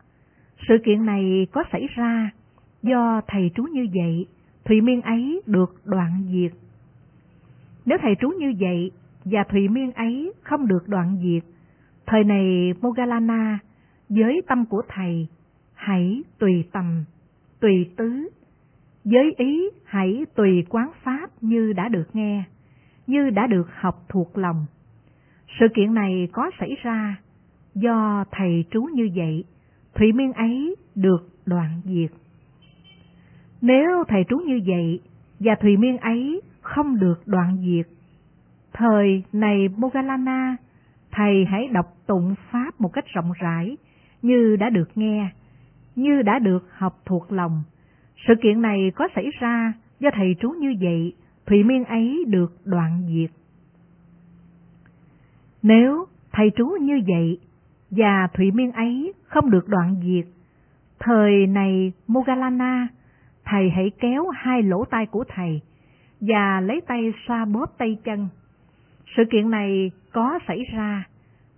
[0.69, 2.31] Sự kiện này có xảy ra
[2.83, 4.27] do thầy trú như vậy,
[4.65, 6.53] Thụy Miên ấy được đoạn diệt.
[7.87, 8.91] Nếu thầy trú như vậy
[9.25, 11.51] và Thụy Miên ấy không được đoạn diệt,
[12.07, 13.59] thời này Mogalana
[14.09, 15.27] với tâm của thầy
[15.75, 17.05] hãy tùy tầm,
[17.61, 18.29] tùy tứ
[19.05, 22.45] Giới ý hãy tùy quán pháp như đã được nghe,
[23.07, 24.67] như đã được học thuộc lòng.
[25.61, 27.17] Sự kiện này có xảy ra
[27.75, 29.45] do thầy trú như vậy,
[29.95, 32.11] thủy miên ấy được đoạn diệt.
[33.61, 35.01] Nếu thầy trú như vậy
[35.41, 37.87] và thủy miên ấy không được đoạn diệt,
[38.73, 40.57] thời này Mogalana,
[41.13, 43.77] thầy hãy đọc tụng pháp một cách rộng rãi
[44.23, 45.29] như đã được nghe,
[45.97, 47.63] như đã được học thuộc lòng
[48.27, 51.13] sự kiện này có xảy ra do thầy trú như vậy,
[51.47, 53.31] Thụy Miên ấy được đoạn diệt.
[55.63, 57.39] Nếu thầy trú như vậy
[57.91, 60.27] và Thụy Miên ấy không được đoạn diệt,
[60.99, 62.89] thời này Mogalana,
[63.45, 65.61] thầy hãy kéo hai lỗ tai của thầy
[66.21, 68.29] và lấy tay xoa bóp tay chân.
[69.17, 71.05] Sự kiện này có xảy ra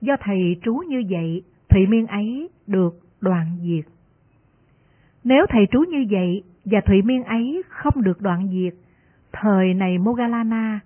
[0.00, 3.84] do thầy trú như vậy, Thụy Miên ấy được đoạn diệt.
[5.24, 8.74] Nếu thầy trú như vậy và Thụy Miên ấy không được đoạn diệt,
[9.32, 10.80] thời này Mogalana,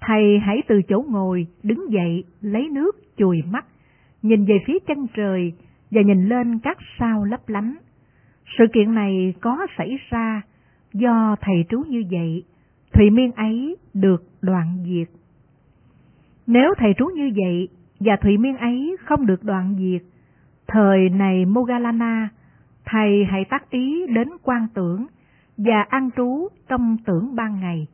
[0.00, 3.64] thầy hãy từ chỗ ngồi đứng dậy lấy nước chùi mắt,
[4.22, 5.52] nhìn về phía chân trời
[5.90, 7.74] và nhìn lên các sao lấp lánh.
[8.58, 10.42] Sự kiện này có xảy ra
[10.92, 12.44] do thầy trú như vậy,
[12.92, 15.08] Thụy Miên ấy được đoạn diệt.
[16.46, 17.68] Nếu thầy trú như vậy
[18.00, 20.02] và Thụy Miên ấy không được đoạn diệt,
[20.68, 22.28] thời này Mogalana,
[22.84, 25.06] thầy hãy tác ý đến quan tưởng
[25.56, 27.86] và an trú trong tưởng ban ngày.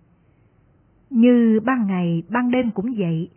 [1.10, 3.30] Như ban ngày, ban đêm cũng vậy,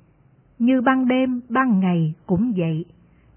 [0.59, 2.85] như ban đêm, ban ngày cũng vậy.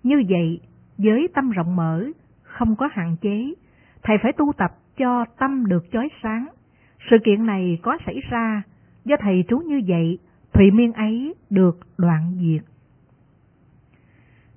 [0.02, 0.60] Như vậy,
[0.98, 2.04] với tâm rộng mở,
[2.42, 3.54] không có hạn chế,
[4.02, 6.46] thầy phải tu tập cho tâm được chói sáng.
[7.10, 8.62] Sự kiện này có xảy ra
[9.04, 10.18] do thầy trú như vậy,
[10.52, 12.64] Thụy Miên ấy được đoạn diệt.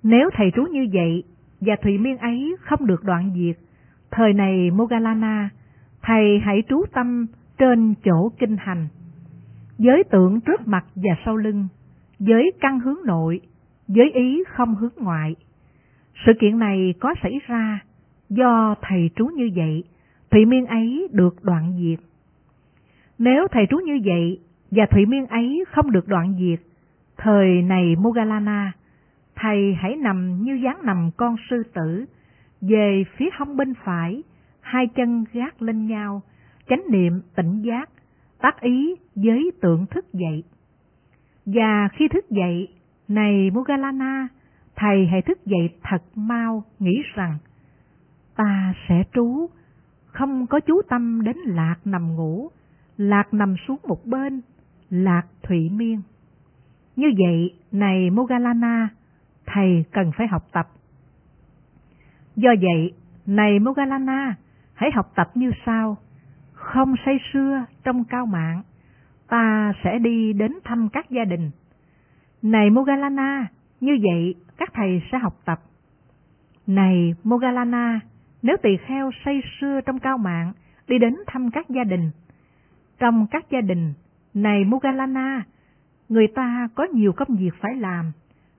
[0.04, 1.24] Nếu thầy trú như vậy
[1.62, 3.58] và Thụy Miên ấy không được đoạn diệt,
[4.12, 5.50] thời này Mogalana
[6.10, 8.88] thầy hãy trú tâm trên chỗ kinh hành.
[9.78, 11.68] Giới tượng trước mặt và sau lưng,
[12.20, 13.42] giới căn hướng nội,
[13.88, 15.36] giới ý không hướng ngoại.
[16.26, 17.80] Sự kiện này có xảy ra
[18.30, 19.84] do thầy trú như vậy,
[20.32, 22.06] Thụy Miên ấy được đoạn diệt.
[23.20, 24.40] Nếu thầy trú như vậy
[24.72, 26.60] và Thụy Miên ấy không được đoạn diệt,
[27.18, 28.72] thời này Mogalana,
[29.36, 32.06] thầy hãy nằm như dáng nằm con sư tử,
[32.62, 34.24] về phía hông bên phải,
[34.70, 36.22] hai chân gác lên nhau,
[36.68, 37.90] chánh niệm tỉnh giác,
[38.42, 40.44] tác ý với tượng thức dậy.
[41.46, 42.68] Và khi thức dậy,
[43.08, 44.28] này Mugalana,
[44.76, 47.38] thầy hãy thức dậy thật mau nghĩ rằng,
[48.36, 49.50] ta sẽ trú,
[50.06, 52.50] không có chú tâm đến lạc nằm ngủ,
[52.98, 54.42] lạc nằm xuống một bên,
[54.90, 56.02] lạc thủy miên.
[56.96, 58.90] Như vậy, này Mogalana,
[59.46, 60.68] thầy cần phải học tập.
[62.36, 62.94] Do vậy,
[63.26, 64.36] này Mogalana,
[64.80, 65.98] hãy học tập như sau.
[66.54, 68.62] Không say sưa trong cao mạng,
[69.28, 71.52] ta sẽ đi đến thăm các gia đình.
[72.42, 73.48] Này Mogalana,
[73.82, 75.60] như vậy các thầy sẽ học tập.
[76.68, 78.00] Này Mogalana,
[78.42, 80.54] nếu tỳ kheo say sưa trong cao mạng,
[80.88, 82.12] đi đến thăm các gia đình.
[83.00, 83.94] trong các gia đình,
[84.34, 85.44] này Mogalana
[86.10, 88.12] người ta có nhiều công việc phải làm,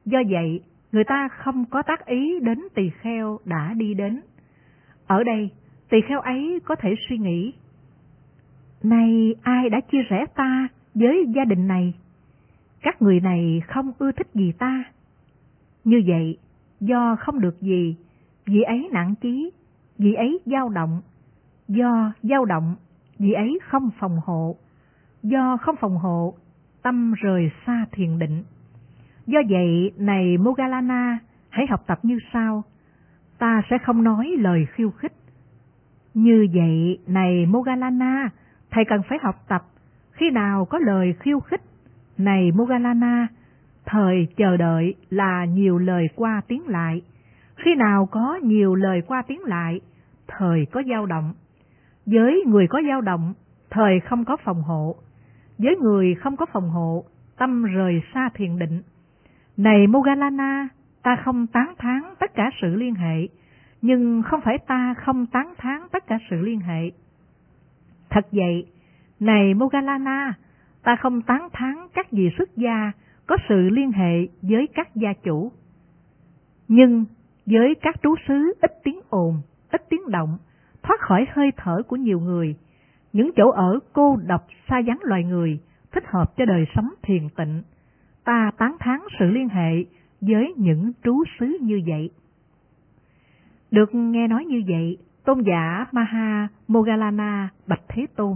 [0.04, 0.60] do vậy
[0.92, 4.20] người ta không có tác ý đến tỳ kheo đã đi đến.
[5.06, 5.50] Ở đây,
[5.90, 7.52] tỳ kheo ấy có thể suy nghĩ,
[8.82, 11.94] này ai đã chia rẽ ta với gia đình này?
[12.82, 14.84] Các người này không ưa thích gì ta.
[15.84, 16.38] Như vậy,
[16.80, 17.96] do không được gì,
[18.46, 19.50] vị ấy nặng chí,
[19.98, 21.00] vị ấy dao động.
[21.68, 22.76] Do dao động,
[23.18, 24.56] vị ấy không phòng hộ.
[25.22, 26.34] Do không phòng hộ,
[26.82, 28.42] tâm rời xa thiền định.
[29.26, 31.18] Do vậy, này Mogalana,
[31.48, 32.62] hãy học tập như sau.
[33.38, 35.12] Ta sẽ không nói lời khiêu khích.
[36.14, 38.30] Như vậy, này Mogalana,
[38.70, 39.62] thầy cần phải học tập.
[40.12, 41.60] Khi nào có lời khiêu khích,
[42.18, 43.28] này Mogalana,
[43.86, 47.02] thời chờ đợi là nhiều lời qua tiếng lại.
[47.56, 49.80] Khi nào có nhiều lời qua tiếng lại,
[50.28, 51.32] thời có dao động.
[52.06, 53.34] Với người có dao động,
[53.70, 54.96] thời không có phòng hộ.
[55.58, 57.04] Với người không có phòng hộ,
[57.38, 58.82] tâm rời xa thiền định.
[59.56, 60.68] Này Mogalana,
[61.02, 63.26] ta không tán thán tất cả sự liên hệ,
[63.82, 66.90] nhưng không phải ta không tán thán tất cả sự liên hệ.
[68.10, 68.66] Thật vậy,
[69.20, 70.34] này Mogalana,
[70.82, 72.92] ta không tán thán các vị xuất gia
[73.26, 75.52] có sự liên hệ với các gia chủ.
[76.68, 77.04] Nhưng
[77.46, 79.34] với các trú xứ ít tiếng ồn,
[79.70, 80.38] ít tiếng động,
[80.82, 82.56] thoát khỏi hơi thở của nhiều người,
[83.12, 85.60] những chỗ ở cô độc xa vắng loài người,
[85.92, 87.62] thích hợp cho đời sống thiền tịnh.
[88.24, 89.84] Ta tán thán sự liên hệ
[90.20, 92.10] với những trú xứ như vậy.
[93.70, 98.34] Được nghe nói như vậy, tôn giả Maha Mogalana bạch Thế Tôn.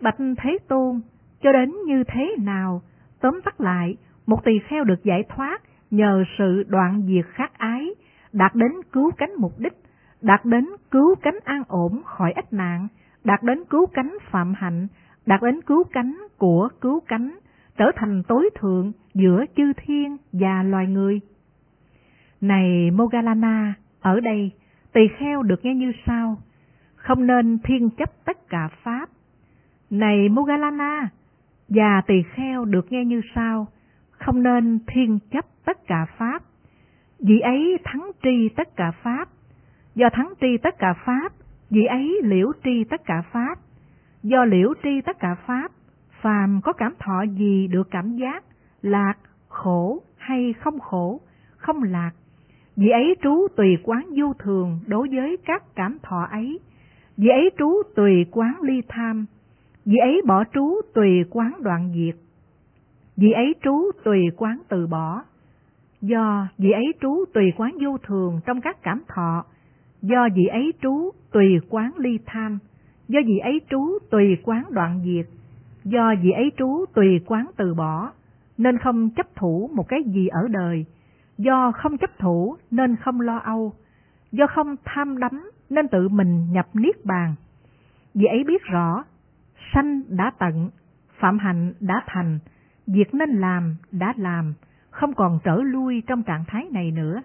[0.00, 1.00] Bạch Thế Tôn,
[1.42, 2.82] cho đến như thế nào,
[3.20, 3.96] tóm tắt lại,
[4.26, 7.94] một tỳ kheo được giải thoát nhờ sự đoạn diệt khát ái,
[8.32, 9.72] đạt đến cứu cánh mục đích,
[10.22, 12.88] đạt đến cứu cánh an ổn khỏi ách nạn,
[13.24, 14.86] đạt đến cứu cánh phạm hạnh,
[15.26, 17.38] đạt đến cứu cánh của cứu cánh,
[17.76, 21.20] trở thành tối thượng giữa chư thiên và loài người.
[22.40, 24.50] Này Mogalana, ở đây,
[24.92, 26.38] tỳ kheo được nghe như sau,
[26.96, 29.08] không nên thiên chấp tất cả Pháp.
[29.90, 31.08] Này Mogalana,
[31.68, 33.66] và tỳ kheo được nghe như sau,
[34.10, 36.42] không nên thiên chấp tất cả Pháp.
[37.18, 39.28] Vị ấy thắng tri tất cả Pháp.
[39.94, 41.32] Do thắng tri tất cả Pháp,
[41.70, 43.54] vị ấy liễu tri tất cả Pháp.
[44.22, 45.72] Do liễu tri tất cả Pháp,
[46.20, 48.44] phàm có cảm thọ gì được cảm giác,
[48.82, 49.14] lạc,
[49.48, 51.20] khổ hay không khổ,
[51.56, 52.10] không lạc
[52.80, 56.60] vì ấy trú tùy quán vô thường đối với các cảm thọ ấy.
[57.16, 59.26] vì ấy trú tùy quán ly tham.
[59.84, 62.14] vì ấy bỏ trú tùy quán đoạn diệt.
[63.16, 65.22] vì ấy trú tùy quán từ bỏ.
[66.00, 69.44] Do vì ấy trú tùy quán vô thường trong các cảm thọ.
[70.02, 72.58] Do vì ấy trú tùy quán ly tham.
[73.08, 75.26] Do vì ấy trú tùy quán đoạn diệt.
[75.84, 78.12] Do vì ấy trú tùy quán từ bỏ.
[78.58, 80.84] Nên không chấp thủ một cái gì ở đời.
[81.40, 83.72] Do không chấp thủ nên không lo âu.
[84.32, 87.34] Do không tham đắm nên tự mình nhập niết bàn.
[88.14, 89.04] Vì ấy biết rõ,
[89.74, 90.70] sanh đã tận,
[91.18, 92.38] phạm hạnh đã thành,
[92.86, 94.54] việc nên làm đã làm,
[94.90, 97.22] không còn trở lui trong trạng thái này nữa.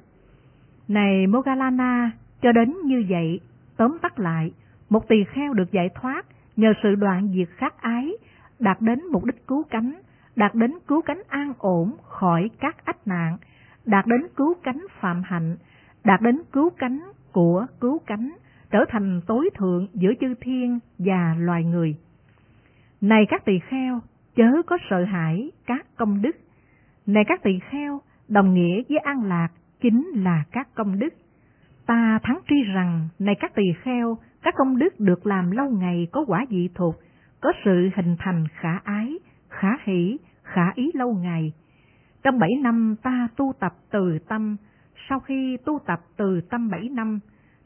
[0.88, 2.12] Này Mogalana,
[2.42, 3.40] cho đến như vậy,
[3.78, 4.52] tóm tắt lại,
[4.90, 8.12] một tỳ kheo được giải thoát nhờ sự đoạn diệt khát ái,
[8.60, 10.02] đạt đến mục đích cứu cánh,
[10.36, 13.38] đạt đến cứu cánh an ổn khỏi các ách nạn,
[13.86, 15.58] đạt đến cứu cánh phạm hạnh,
[16.04, 17.00] đạt đến cứu cánh
[17.32, 18.34] của cứu cánh,
[18.72, 21.96] trở thành tối thượng giữa chư thiên và loài người.
[23.02, 24.00] Này các tỳ kheo,
[24.36, 26.36] chớ có sợ hãi các công đức.
[27.06, 29.50] Này các tỳ kheo, đồng nghĩa với an lạc
[29.82, 31.14] chính là các công đức.
[31.86, 36.08] Ta thắng tri rằng, này các tỳ kheo, các công đức được làm lâu ngày
[36.12, 36.96] có quả dị thuộc,
[37.42, 39.20] có sự hình thành khả ái,
[39.50, 41.54] khả hỷ, khả ý lâu ngày.
[42.26, 44.56] Trong bảy năm ta tu tập từ tâm,
[45.10, 47.20] sau khi tu tập từ tâm bảy năm,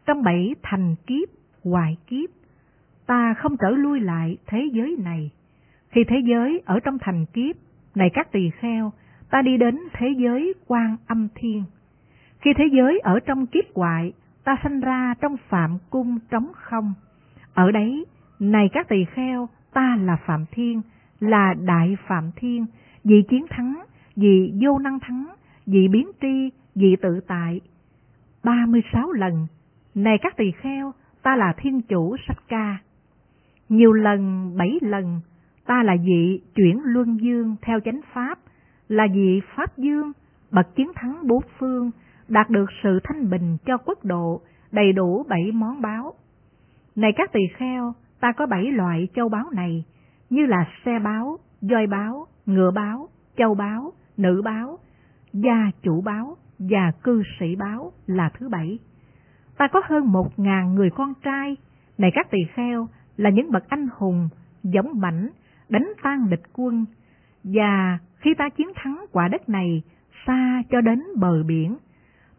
[0.05, 1.29] trong bảy thành kiếp,
[1.63, 2.29] hoài kiếp,
[3.05, 5.31] ta không trở lui lại thế giới này.
[5.89, 7.55] Khi thế giới ở trong thành kiếp,
[7.95, 8.91] này các tỳ kheo,
[9.29, 11.63] ta đi đến thế giới quan âm thiên.
[12.41, 16.93] Khi thế giới ở trong kiếp hoại, ta sanh ra trong phạm cung trống không.
[17.53, 18.05] Ở đấy,
[18.39, 20.81] này các tỳ kheo, ta là Phạm Thiên,
[21.19, 22.65] là Đại Phạm Thiên,
[23.03, 23.83] vì chiến thắng,
[24.21, 25.27] vì vô năng thắng,
[25.65, 27.61] vì biến tri, vì tự tại.
[28.43, 29.47] ba mươi sáu lần,
[29.95, 30.93] này các tỳ kheo,
[31.23, 32.77] ta là thiên chủ sách ca.
[33.69, 35.21] Nhiều lần, bảy lần,
[35.65, 38.39] ta là vị chuyển luân dương theo chánh pháp,
[38.87, 40.11] là vị pháp dương,
[40.51, 41.91] bậc chiến thắng bốn phương,
[42.27, 44.41] đạt được sự thanh bình cho quốc độ,
[44.71, 46.13] đầy đủ bảy món báo.
[46.95, 49.83] Này các tỳ kheo, ta có bảy loại châu báu này,
[50.29, 53.07] như là xe báo, voi báo, ngựa báo,
[53.37, 54.79] châu báo, nữ báo,
[55.33, 58.79] gia chủ báo và cư sĩ báo là thứ bảy.
[59.57, 61.57] Ta có hơn một ngàn người con trai,
[61.97, 64.29] này các tỳ kheo là những bậc anh hùng,
[64.63, 65.29] giống mãnh,
[65.69, 66.85] đánh tan địch quân,
[67.43, 69.81] và khi ta chiến thắng quả đất này
[70.25, 71.77] xa cho đến bờ biển,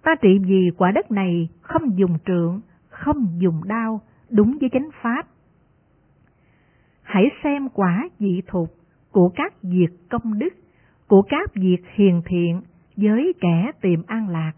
[0.03, 4.01] ta trị vì quả đất này không dùng trượng, không dùng đao,
[4.31, 5.27] đúng với chánh pháp.
[7.03, 8.69] Hãy xem quả dị thuộc
[9.11, 10.55] của các việc công đức,
[11.11, 12.61] của các việc hiền thiện
[12.97, 14.53] với kẻ tìm an lạc.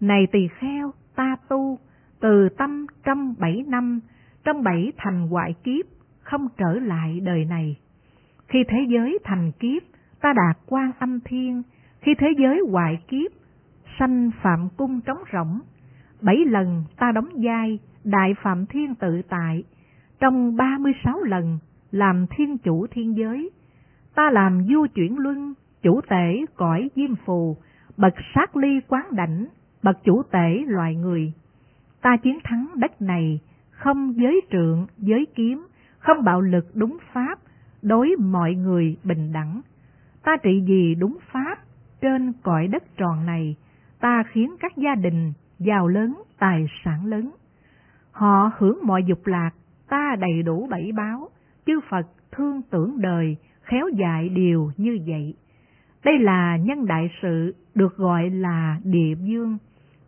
[0.00, 1.78] Này tỳ kheo, ta tu,
[2.20, 4.00] từ tâm trong bảy năm,
[4.44, 5.86] trong bảy thành hoại kiếp,
[6.20, 7.76] không trở lại đời này.
[8.48, 9.82] Khi thế giới thành kiếp,
[10.20, 11.62] ta đạt quan âm thiên,
[12.00, 13.30] khi thế giới hoại kiếp,
[13.98, 15.60] sanh phạm cung trống rỗng.
[16.22, 19.64] Bảy lần ta đóng vai đại phạm thiên tự tại,
[20.20, 21.58] trong ba mươi sáu lần
[21.90, 23.50] làm thiên chủ thiên giới.
[24.14, 25.54] Ta làm vua chuyển luân,
[25.86, 27.56] chủ tể cõi diêm phù,
[27.96, 29.46] bậc sát ly quán đảnh,
[29.82, 31.32] bậc chủ tể loài người.
[32.02, 35.66] Ta chiến thắng đất này, không giới trượng, giới kiếm,
[35.98, 37.38] không bạo lực đúng pháp,
[37.82, 39.60] đối mọi người bình đẳng.
[40.24, 41.58] Ta trị gì đúng pháp
[42.00, 43.56] trên cõi đất tròn này,
[44.00, 47.30] ta khiến các gia đình giàu lớn, tài sản lớn.
[48.12, 49.50] Họ hưởng mọi dục lạc,
[49.88, 51.28] ta đầy đủ bảy báo,
[51.66, 55.34] chư Phật thương tưởng đời, khéo dạy điều như vậy.
[56.06, 59.58] Đây là nhân đại sự được gọi là địa dương.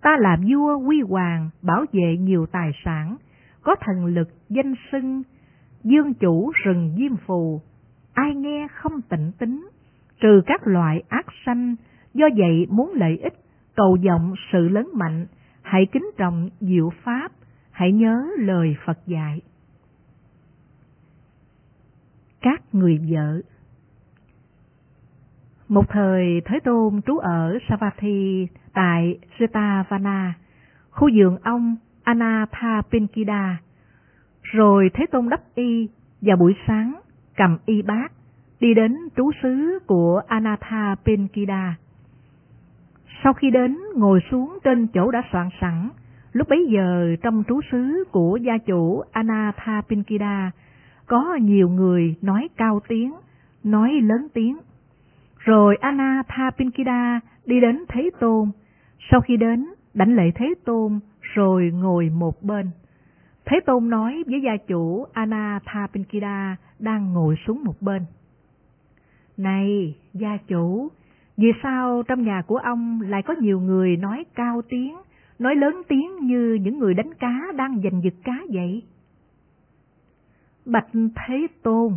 [0.03, 3.17] Ta là vua quy hoàng, bảo vệ nhiều tài sản,
[3.63, 5.23] có thần lực danh xưng,
[5.85, 7.61] dương chủ rừng diêm phù.
[8.13, 9.69] Ai nghe không tịnh tính,
[10.21, 11.77] trừ các loại ác sanh,
[12.15, 13.35] do vậy muốn lợi ích,
[13.77, 15.27] cầu vọng sự lớn mạnh,
[15.63, 17.33] hãy kính trọng diệu pháp,
[17.71, 19.41] hãy nhớ lời Phật dạy.
[22.41, 23.41] Các người vợ
[25.69, 30.31] một thời Thế Tôn trú ở Savatthi tại Jetavana,
[30.91, 33.57] khu vườn ông Anathapindika.
[34.43, 35.89] Rồi Thế Tôn đắp y
[36.21, 37.01] và buổi sáng
[37.37, 38.13] cầm y bát
[38.61, 41.75] đi đến trú xứ của Anathapindika.
[43.25, 45.89] Sau khi đến ngồi xuống trên chỗ đã soạn sẵn,
[46.33, 50.51] lúc bấy giờ trong trú xứ của gia chủ Anathapindika
[51.07, 53.15] có nhiều người nói cao tiếng,
[53.65, 54.57] nói lớn tiếng
[55.39, 58.51] rồi Anna Thapinkida đi đến Thế Tôn.
[59.11, 62.71] Sau khi đến, đảnh lễ Thế Tôn, rồi ngồi một bên.
[63.45, 68.03] Thế Tôn nói với gia chủ Anna Thapinkida đang ngồi xuống một bên.
[69.37, 70.89] Này, gia chủ,
[71.37, 74.97] vì sao trong nhà của ông lại có nhiều người nói cao tiếng,
[75.39, 78.83] nói lớn tiếng như những người đánh cá đang giành giật cá vậy?
[80.67, 81.93] Bạch Thế Tôn,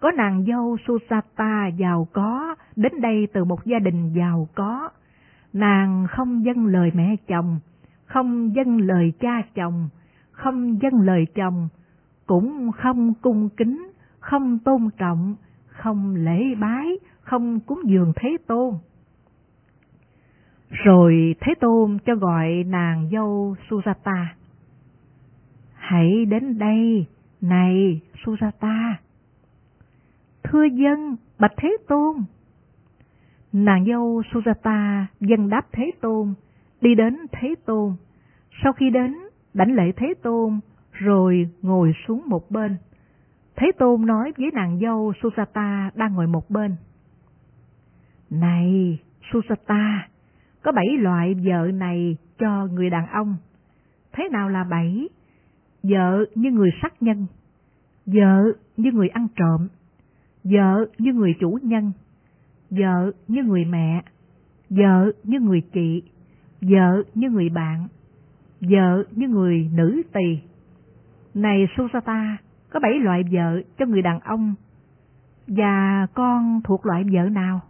[0.00, 4.90] có nàng dâu Susata giàu có, đến đây từ một gia đình giàu có.
[5.52, 7.58] Nàng không dâng lời mẹ chồng,
[8.06, 9.88] không dâng lời cha chồng,
[10.32, 11.68] không dâng lời chồng,
[12.26, 13.90] cũng không cung kính,
[14.20, 15.34] không tôn trọng,
[15.66, 16.86] không lễ bái,
[17.20, 18.74] không cúng dường Thế Tôn.
[20.70, 24.24] Rồi Thế Tôn cho gọi nàng dâu Sujata.
[25.74, 27.06] Hãy đến đây,
[27.40, 28.94] này Sujata
[30.50, 32.16] thưa dân, bạch Thế Tôn.
[33.52, 36.34] Nàng dâu Sujata dân đáp Thế Tôn,
[36.80, 37.92] đi đến Thế Tôn.
[38.62, 39.14] Sau khi đến,
[39.54, 40.60] đảnh lễ Thế Tôn,
[40.92, 42.76] rồi ngồi xuống một bên.
[43.56, 46.76] Thế Tôn nói với nàng dâu Sujata đang ngồi một bên.
[48.30, 48.98] Này,
[49.30, 49.98] Sujata,
[50.62, 53.36] có bảy loại vợ này cho người đàn ông.
[54.12, 55.08] Thế nào là bảy?
[55.82, 57.26] Vợ như người sát nhân,
[58.06, 59.68] vợ như người ăn trộm,
[60.50, 61.92] vợ như người chủ nhân,
[62.70, 64.02] vợ như người mẹ,
[64.70, 66.02] vợ như người chị,
[66.60, 67.88] vợ như người bạn,
[68.60, 70.38] vợ như người nữ tỳ.
[71.34, 72.36] Này Susata,
[72.70, 74.54] có bảy loại vợ cho người đàn ông,
[75.46, 77.60] và con thuộc loại vợ nào?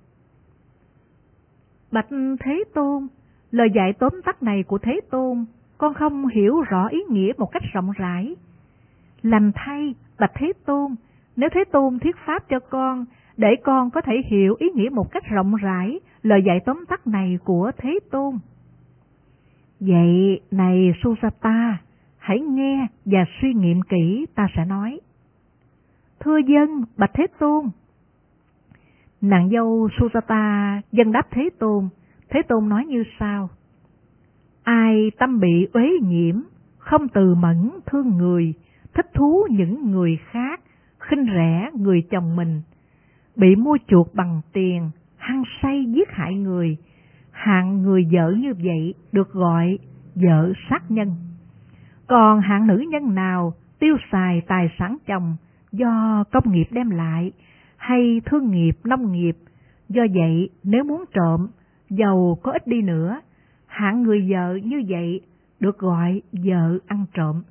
[1.92, 2.08] Bạch
[2.40, 3.06] Thế Tôn,
[3.50, 5.44] lời dạy tóm tắt này của Thế Tôn,
[5.78, 8.36] con không hiểu rõ ý nghĩa một cách rộng rãi.
[9.22, 10.94] Lành thay, Bạch Thế Tôn,
[11.36, 13.04] nếu Thế Tôn thuyết pháp cho con,
[13.36, 17.06] để con có thể hiểu ý nghĩa một cách rộng rãi lời dạy tóm tắt
[17.06, 18.38] này của Thế Tôn.
[19.80, 21.78] Vậy này Susata,
[22.18, 25.00] hãy nghe và suy nghiệm kỹ ta sẽ nói.
[26.20, 27.64] Thưa dân, bạch Thế Tôn.
[29.20, 31.88] Nàng dâu Susata dân đáp Thế Tôn,
[32.30, 33.48] Thế Tôn nói như sau.
[34.62, 36.42] Ai tâm bị uế nhiễm,
[36.78, 38.54] không từ mẫn thương người,
[38.94, 40.60] thích thú những người khác,
[41.08, 42.62] khinh rẻ người chồng mình,
[43.36, 46.76] bị mua chuộc bằng tiền, hăng say giết hại người,
[47.30, 49.78] hạng người vợ như vậy được gọi
[50.14, 51.08] vợ sát nhân.
[52.06, 55.36] Còn hạng nữ nhân nào tiêu xài tài sản chồng
[55.72, 57.32] do công nghiệp đem lại
[57.76, 59.36] hay thương nghiệp nông nghiệp,
[59.88, 61.48] do vậy nếu muốn trộm,
[61.90, 63.20] giàu có ít đi nữa,
[63.66, 65.20] hạng người vợ như vậy
[65.60, 67.42] được gọi vợ ăn trộm.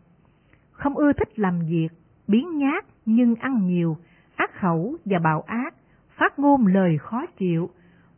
[0.71, 1.89] Không ưa thích làm việc,
[2.27, 3.97] biến nhát nhưng ăn nhiều,
[4.35, 5.73] ác khẩu và bạo ác,
[6.17, 7.69] phát ngôn lời khó chịu,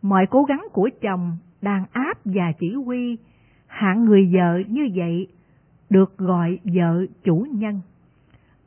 [0.01, 3.17] mọi cố gắng của chồng đàn áp và chỉ huy,
[3.67, 5.27] hạng người vợ như vậy
[5.89, 7.81] được gọi vợ chủ nhân.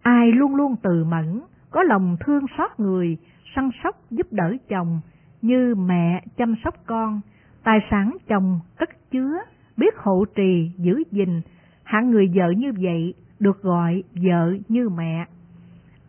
[0.03, 1.41] Ai luôn luôn từ mẫn,
[1.71, 3.17] có lòng thương xót người,
[3.57, 5.01] săn sóc giúp đỡ chồng,
[5.43, 7.21] như mẹ chăm sóc con,
[7.65, 9.33] tài sản chồng cất chứa,
[9.77, 11.41] biết hộ trì, giữ gìn,
[11.85, 15.27] hạng người vợ như vậy được gọi vợ như mẹ.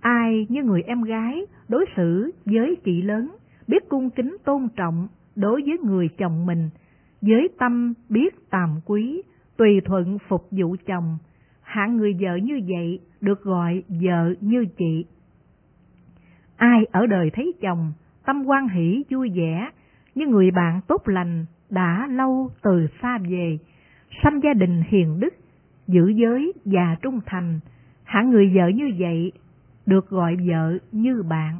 [0.01, 3.35] Ai như người em gái đối xử với chị lớn,
[3.67, 6.69] biết cung kính tôn trọng đối với người chồng mình,
[7.21, 9.21] với tâm biết tàm quý,
[9.57, 11.17] tùy thuận phục vụ chồng,
[11.61, 15.05] hạng người vợ như vậy được gọi vợ như chị.
[16.57, 17.93] Ai ở đời thấy chồng,
[18.25, 19.69] tâm quan hỷ vui vẻ,
[20.15, 23.57] như người bạn tốt lành đã lâu từ xa về,
[24.23, 25.33] sanh gia đình hiền đức,
[25.87, 27.59] giữ giới và trung thành,
[28.03, 29.31] hạng người vợ như vậy
[29.91, 31.59] được gọi vợ như bạn.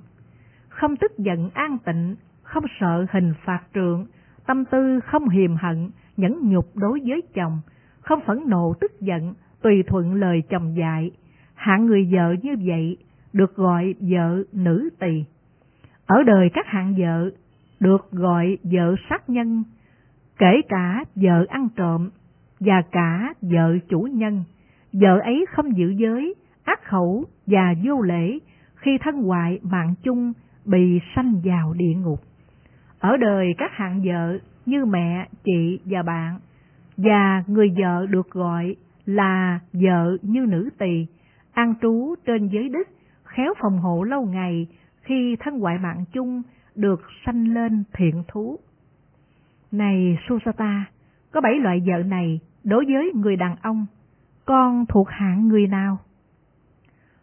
[0.70, 4.06] Không tức giận an tịnh, không sợ hình phạt trượng,
[4.48, 7.62] tâm tư không hiềm hận, nhẫn nhục đối với chồng,
[8.02, 11.12] không phẫn nộ tức giận, tùy thuận lời chồng dạy.
[11.56, 12.98] Hạng người vợ như vậy
[13.34, 15.24] được gọi vợ nữ tỳ.
[16.06, 17.30] Ở đời các hạng vợ
[17.80, 19.64] được gọi vợ sát nhân,
[20.38, 22.10] kể cả vợ ăn trộm
[22.60, 24.44] và cả vợ chủ nhân.
[24.94, 28.40] Vợ ấy không giữ giới, ác khẩu và vô lễ
[28.76, 30.34] khi thân hoại mạng chung
[30.66, 32.20] bị sanh vào địa ngục.
[33.00, 36.40] Ở đời các hạng vợ như mẹ, chị và bạn,
[36.98, 41.06] và người vợ được gọi là vợ như nữ tỳ,
[41.54, 42.88] an trú trên giới đức,
[43.24, 44.68] khéo phòng hộ lâu ngày
[45.02, 46.42] khi thân ngoại mạng chung
[46.76, 48.60] được sanh lên thiện thú.
[49.72, 50.86] Này Susata,
[51.32, 53.86] có bảy loại vợ này đối với người đàn ông,
[54.46, 55.98] con thuộc hạng người nào?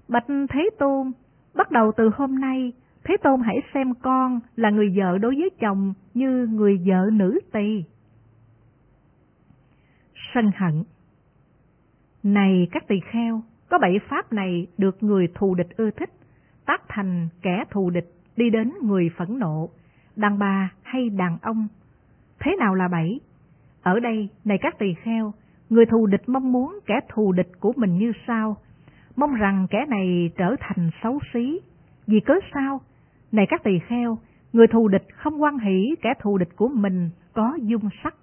[0.08, 1.12] Bạch Thế Tôn,
[1.54, 2.72] bắt đầu từ hôm nay,
[3.04, 7.40] Thế Tôn hãy xem con là người vợ đối với chồng như người vợ nữ
[7.52, 7.84] tỳ.
[10.34, 10.84] Sân hận
[12.22, 16.10] Này các tỳ kheo, có bảy pháp này được người thù địch ưa thích,
[16.66, 19.68] tác thành kẻ thù địch đi đến người phẫn nộ,
[20.16, 21.68] đàn bà hay đàn ông.
[22.40, 23.20] Thế nào là bảy?
[23.82, 25.32] Ở đây, này các tỳ kheo,
[25.70, 28.56] người thù địch mong muốn kẻ thù địch của mình như sau,
[29.18, 31.60] mong rằng kẻ này trở thành xấu xí.
[32.06, 32.80] Vì cớ sao?
[33.32, 34.18] Này các tỳ kheo,
[34.52, 38.14] người thù địch không quan hỷ kẻ thù địch của mình có dung sắc.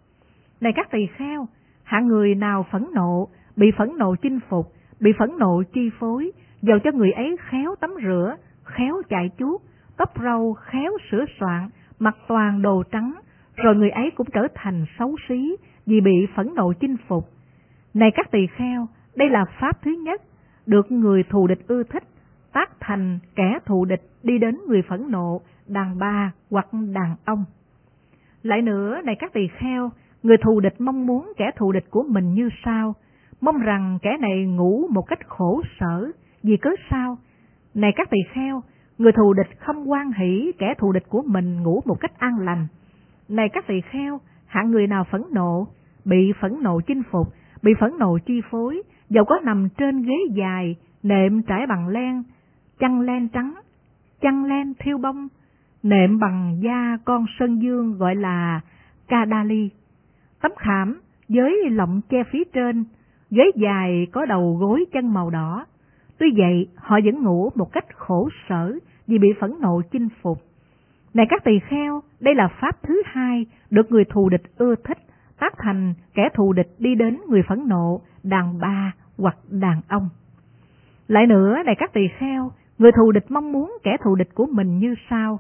[0.62, 1.48] Này các tỳ kheo,
[1.84, 4.66] hạng người nào phẫn nộ, bị phẫn nộ chinh phục,
[5.00, 6.32] bị phẫn nộ chi phối,
[6.62, 9.62] dầu cho người ấy khéo tắm rửa, khéo chạy chuốt,
[9.98, 11.70] tóc râu khéo sửa soạn,
[12.00, 13.14] mặc toàn đồ trắng,
[13.56, 17.26] rồi người ấy cũng trở thành xấu xí vì bị phẫn nộ chinh phục.
[17.94, 20.22] Này các tỳ kheo, đây là pháp thứ nhất,
[20.66, 22.04] được người thù địch ưa thích,
[22.54, 27.46] tác thành kẻ thù địch đi đến người phẫn nộ, đàn bà hoặc đàn ông.
[28.44, 29.92] Lại nữa, này các tỳ kheo,
[30.24, 32.96] người thù địch mong muốn kẻ thù địch của mình như sao,
[33.42, 36.12] mong rằng kẻ này ngủ một cách khổ sở,
[36.44, 37.18] vì cớ sao?
[37.74, 38.64] Này các tỳ kheo,
[38.98, 42.40] người thù địch không quan hỷ kẻ thù địch của mình ngủ một cách an
[42.40, 42.68] lành.
[43.30, 45.68] Này các tỳ kheo, hạng người nào phẫn nộ,
[46.06, 47.28] bị phẫn nộ chinh phục,
[47.62, 52.24] bị phẫn nộ chi phối, dầu có nằm trên ghế dài, nệm trải bằng len,
[52.80, 53.54] chăn len trắng,
[54.22, 55.28] chăn len thiêu bông,
[55.84, 58.62] nệm bằng da con sơn dương gọi là
[59.08, 59.70] Kadali,
[60.42, 61.00] tấm khảm
[61.30, 62.86] với lọng che phía trên,
[63.32, 65.66] ghế dài có đầu gối chân màu đỏ.
[66.18, 68.74] Tuy vậy, họ vẫn ngủ một cách khổ sở
[69.08, 70.38] vì bị phẫn nộ chinh phục.
[71.14, 74.98] Này các tỳ kheo, đây là pháp thứ hai được người thù địch ưa thích,
[75.40, 80.10] tác thành kẻ thù địch đi đến người phẫn nộ, đàn bà hoặc đàn ông.
[81.08, 84.48] Lại nữa, này các tỳ kheo, người thù địch mong muốn kẻ thù địch của
[84.52, 85.40] mình như sao?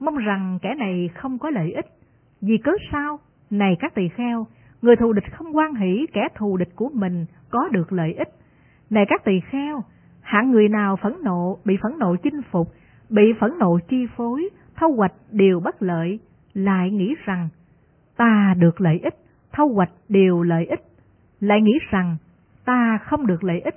[0.00, 1.86] Mong rằng kẻ này không có lợi ích.
[2.40, 3.18] Vì cớ sao?
[3.50, 4.46] Này các tỳ kheo,
[4.82, 8.28] người thù địch không quan hỷ kẻ thù địch của mình có được lợi ích.
[8.90, 9.82] Này các tỳ kheo,
[10.20, 12.68] hạng người nào phẫn nộ, bị phẫn nộ chinh phục,
[13.10, 16.18] bị phẫn nộ chi phối, thâu hoạch điều bất lợi,
[16.54, 17.48] lại nghĩ rằng
[18.16, 19.14] ta được lợi ích,
[19.52, 20.80] thâu hoạch điều lợi ích,
[21.40, 22.16] lại nghĩ rằng
[22.64, 23.74] ta không được lợi ích,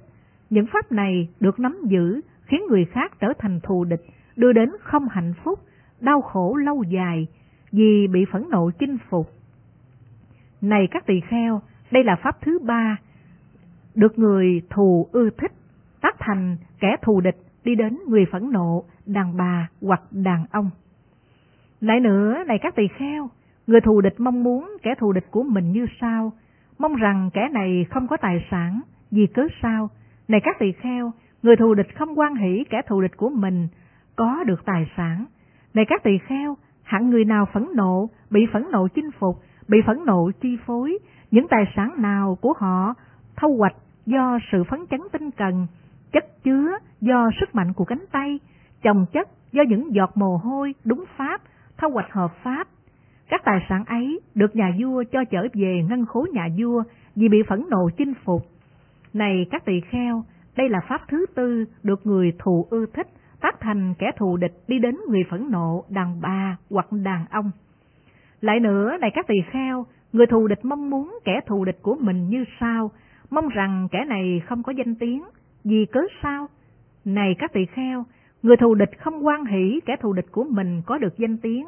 [0.49, 4.01] Những pháp này được nắm giữ khiến người khác trở thành thù địch,
[4.35, 5.59] đưa đến không hạnh phúc,
[6.01, 7.27] đau khổ lâu dài
[7.71, 9.29] vì bị phẫn nộ chinh phục.
[10.61, 11.61] Này các tỳ kheo,
[11.91, 12.97] đây là pháp thứ ba,
[13.95, 15.51] được người thù ưa thích,
[16.01, 20.69] tác thành kẻ thù địch đi đến người phẫn nộ, đàn bà hoặc đàn ông.
[21.81, 23.29] Lại nữa, này các tỳ kheo,
[23.67, 26.31] người thù địch mong muốn kẻ thù địch của mình như sau,
[26.83, 28.81] mong rằng kẻ này không có tài sản,
[29.11, 29.89] vì cớ sao?
[30.27, 31.11] Này các tỳ kheo,
[31.43, 33.67] người thù địch không quan hỷ kẻ thù địch của mình
[34.15, 35.25] có được tài sản.
[35.73, 39.35] Này các tỳ kheo, hạng người nào phẫn nộ, bị phẫn nộ chinh phục,
[39.67, 40.97] bị phẫn nộ chi phối,
[41.31, 42.93] những tài sản nào của họ
[43.35, 43.75] thâu hoạch
[44.05, 45.67] do sự phấn chấn tinh cần,
[46.11, 48.39] chất chứa do sức mạnh của cánh tay,
[48.81, 51.41] chồng chất do những giọt mồ hôi đúng pháp,
[51.77, 52.67] thâu hoạch hợp pháp.
[53.33, 56.83] Các tài sản ấy được nhà vua cho trở về ngân khố nhà vua
[57.15, 58.41] vì bị phẫn nộ chinh phục.
[59.13, 60.23] Này các tỳ kheo,
[60.57, 63.07] đây là pháp thứ tư được người thù ưa thích,
[63.41, 67.51] tác thành kẻ thù địch đi đến người phẫn nộ, đàn bà hoặc đàn ông.
[68.41, 71.95] Lại nữa, này các tỳ kheo, người thù địch mong muốn kẻ thù địch của
[71.99, 72.91] mình như sao,
[73.29, 75.23] mong rằng kẻ này không có danh tiếng,
[75.63, 76.47] vì cớ sao?
[77.05, 78.05] Này các tỳ kheo,
[78.43, 81.65] người thù địch không quan hỷ kẻ thù địch của mình có được danh tiếng.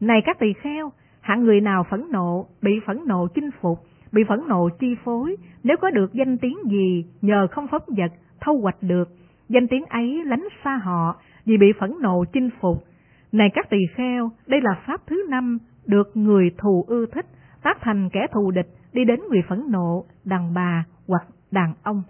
[0.00, 3.78] Này các tỳ kheo, hạng người nào phẫn nộ, bị phẫn nộ chinh phục,
[4.12, 8.12] bị phẫn nộ chi phối, nếu có được danh tiếng gì nhờ không phóng vật,
[8.40, 9.08] thâu hoạch được,
[9.48, 12.84] danh tiếng ấy lánh xa họ vì bị phẫn nộ chinh phục.
[13.32, 17.26] Này các tỳ kheo, đây là pháp thứ năm được người thù ưa thích,
[17.62, 22.02] tác thành kẻ thù địch đi đến người phẫn nộ, đàn bà hoặc đàn ông.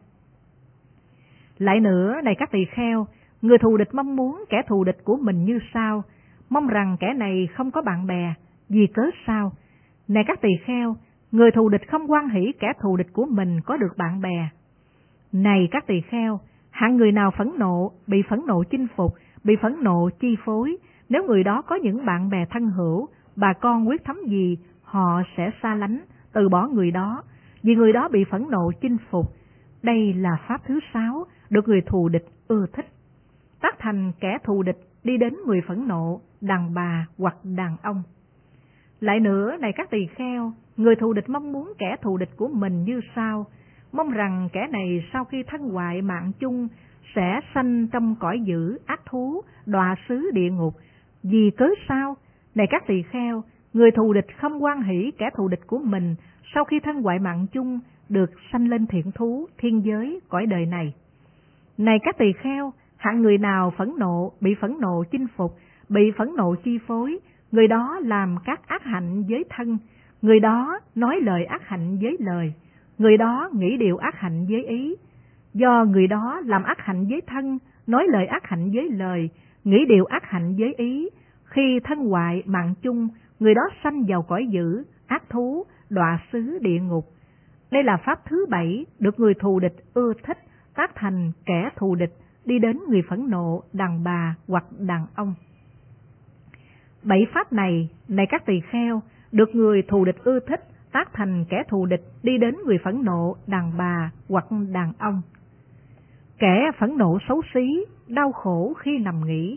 [1.59, 3.07] Lại nữa, này các tỳ kheo,
[3.43, 6.03] người thù địch mong muốn kẻ thù địch của mình như sao,
[6.51, 8.35] mong rằng kẻ này không có bạn bè,
[8.69, 9.53] vì cớ sao?
[10.09, 10.97] Này các tỳ kheo,
[11.33, 14.49] người thù địch không quan hỷ kẻ thù địch của mình có được bạn bè.
[15.33, 16.41] Này các tỳ kheo,
[16.71, 20.77] hạng người nào phẫn nộ, bị phẫn nộ chinh phục, bị phẫn nộ chi phối,
[21.09, 25.23] nếu người đó có những bạn bè thân hữu, bà con quyết thấm gì, họ
[25.37, 26.01] sẽ xa lánh,
[26.33, 27.23] từ bỏ người đó,
[27.63, 29.27] vì người đó bị phẫn nộ chinh phục.
[29.83, 32.87] Đây là pháp thứ sáu, được người thù địch ưa thích.
[33.61, 38.03] Tác thành kẻ thù địch đi đến người phẫn nộ, đàn bà hoặc đàn ông.
[39.01, 42.49] Lại nữa, này các tỳ kheo, người thù địch mong muốn kẻ thù địch của
[42.49, 43.47] mình như sau,
[43.93, 46.69] mong rằng kẻ này sau khi thân hoại mạng chung
[47.15, 50.75] sẽ sanh trong cõi dữ ác thú, đọa xứ địa ngục.
[51.23, 52.17] Vì cớ sao?
[52.55, 53.43] Này các tỳ kheo,
[53.73, 56.15] người thù địch không quan hỷ kẻ thù địch của mình
[56.55, 60.67] sau khi thân hoại mạng chung được sanh lên thiện thú, thiên giới, cõi đời
[60.67, 60.95] này.
[61.79, 65.57] Này các tỳ kheo, hạng người nào phẫn nộ, bị phẫn nộ chinh phục,
[65.89, 67.19] bị phẫn nộ chi phối,
[67.53, 69.79] người đó làm các ác hạnh với thân,
[70.23, 72.53] người đó nói lời ác hạnh với lời,
[72.99, 74.97] người đó nghĩ điều ác hạnh với ý.
[75.55, 79.31] Do người đó làm ác hạnh với thân, nói lời ác hạnh với lời,
[79.65, 81.09] nghĩ điều ác hạnh với ý,
[81.45, 83.09] khi thân hoại mạng chung,
[83.41, 87.05] người đó sanh vào cõi dữ, ác thú, đọa xứ địa ngục.
[87.71, 90.39] Đây là pháp thứ bảy được người thù địch ưa thích,
[90.75, 92.13] tác thành kẻ thù địch,
[92.49, 95.35] đi đến người phẫn nộ, đàn bà hoặc đàn ông.
[97.03, 100.61] Bảy pháp này, này các tỳ kheo, được người thù địch ưa thích,
[100.93, 105.23] tác thành kẻ thù địch đi đến người phẫn nộ, đàn bà hoặc đàn ông.
[106.39, 109.57] Kẻ phẫn nộ xấu xí, đau khổ khi nằm nghỉ,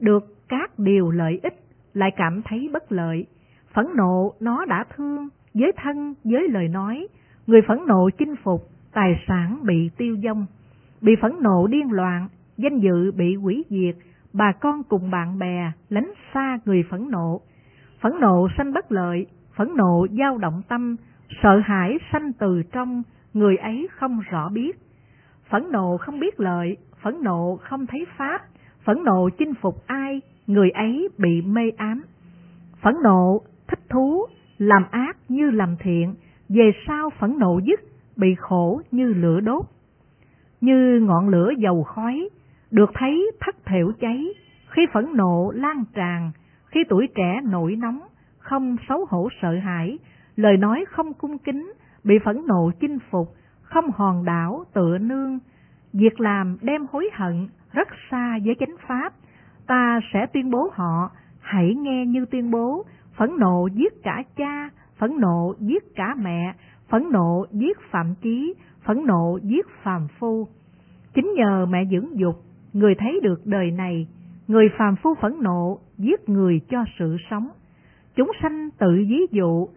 [0.00, 1.54] được các điều lợi ích
[1.94, 3.26] lại cảm thấy bất lợi.
[3.74, 7.08] Phẫn nộ nó đã thương, với thân, với lời nói,
[7.46, 8.60] người phẫn nộ chinh phục,
[8.92, 10.46] tài sản bị tiêu dông,
[11.00, 13.96] bị phẫn nộ điên loạn, danh dự bị hủy diệt,
[14.32, 17.40] bà con cùng bạn bè lánh xa người phẫn nộ.
[18.00, 20.96] Phẫn nộ sanh bất lợi, phẫn nộ dao động tâm,
[21.42, 23.02] sợ hãi sanh từ trong,
[23.34, 24.78] người ấy không rõ biết.
[25.50, 28.42] Phẫn nộ không biết lợi, phẫn nộ không thấy pháp,
[28.84, 32.02] phẫn nộ chinh phục ai, người ấy bị mê ám.
[32.82, 34.26] Phẫn nộ thích thú,
[34.58, 36.14] làm ác như làm thiện,
[36.48, 37.80] về sau phẫn nộ dứt,
[38.16, 39.66] bị khổ như lửa đốt.
[40.60, 42.28] Như ngọn lửa dầu khói,
[42.70, 44.26] được thấy thất thểu cháy,
[44.68, 46.30] khi phẫn nộ lan tràn,
[46.66, 48.00] khi tuổi trẻ nổi nóng,
[48.38, 49.98] không xấu hổ sợ hãi,
[50.36, 51.72] lời nói không cung kính,
[52.04, 53.28] bị phẫn nộ chinh phục,
[53.62, 55.38] không hòn đảo tựa nương,
[55.92, 59.12] việc làm đem hối hận rất xa với chánh pháp,
[59.66, 61.10] ta sẽ tuyên bố họ,
[61.40, 62.84] hãy nghe như tuyên bố,
[63.16, 66.54] phẫn nộ giết cả cha, phẫn nộ giết cả mẹ,
[66.88, 68.54] phẫn nộ giết phạm chí,
[68.86, 70.48] phẫn nộ giết phàm phu.
[71.14, 72.34] Chính nhờ mẹ dưỡng dục,
[72.72, 74.08] người thấy được đời này,
[74.48, 77.48] người phàm phu phẫn nộ giết người cho sự sống.
[78.16, 79.68] Chúng sanh tự ví dụ,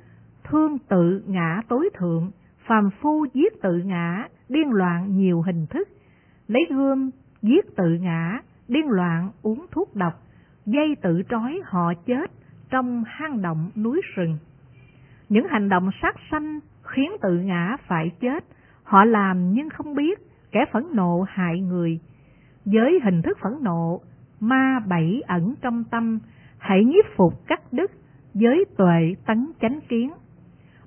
[0.43, 2.31] thương tự ngã tối thượng,
[2.67, 5.87] phàm phu giết tự ngã, điên loạn nhiều hình thức,
[6.47, 7.09] lấy gươm
[7.41, 10.13] giết tự ngã, điên loạn uống thuốc độc,
[10.65, 12.31] dây tự trói họ chết
[12.69, 14.37] trong hang động núi rừng.
[15.29, 18.45] Những hành động sát sanh khiến tự ngã phải chết,
[18.89, 20.19] họ làm nhưng không biết,
[20.51, 21.99] kẻ phẫn nộ hại người.
[22.65, 24.01] Với hình thức phẫn nộ,
[24.39, 26.19] ma bảy ẩn trong tâm,
[26.57, 27.91] hãy nhiếp phục cắt đứt,
[28.33, 30.11] với tuệ tấn chánh kiến.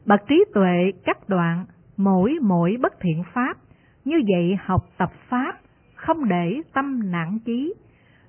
[0.06, 1.64] Bậc trí tuệ cắt đoạn
[1.96, 3.56] mỗi mỗi bất thiện pháp,
[4.04, 5.52] như vậy học tập pháp,
[5.94, 7.74] không để tâm nặng chí.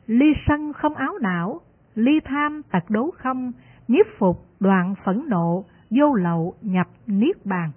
[0.07, 1.61] Ly sân không áo não,
[1.95, 3.51] ly tham tật đấu không,
[3.87, 7.71] nhiếp phục đoạn phẫn nộ, vô lậu nhập niết bàn.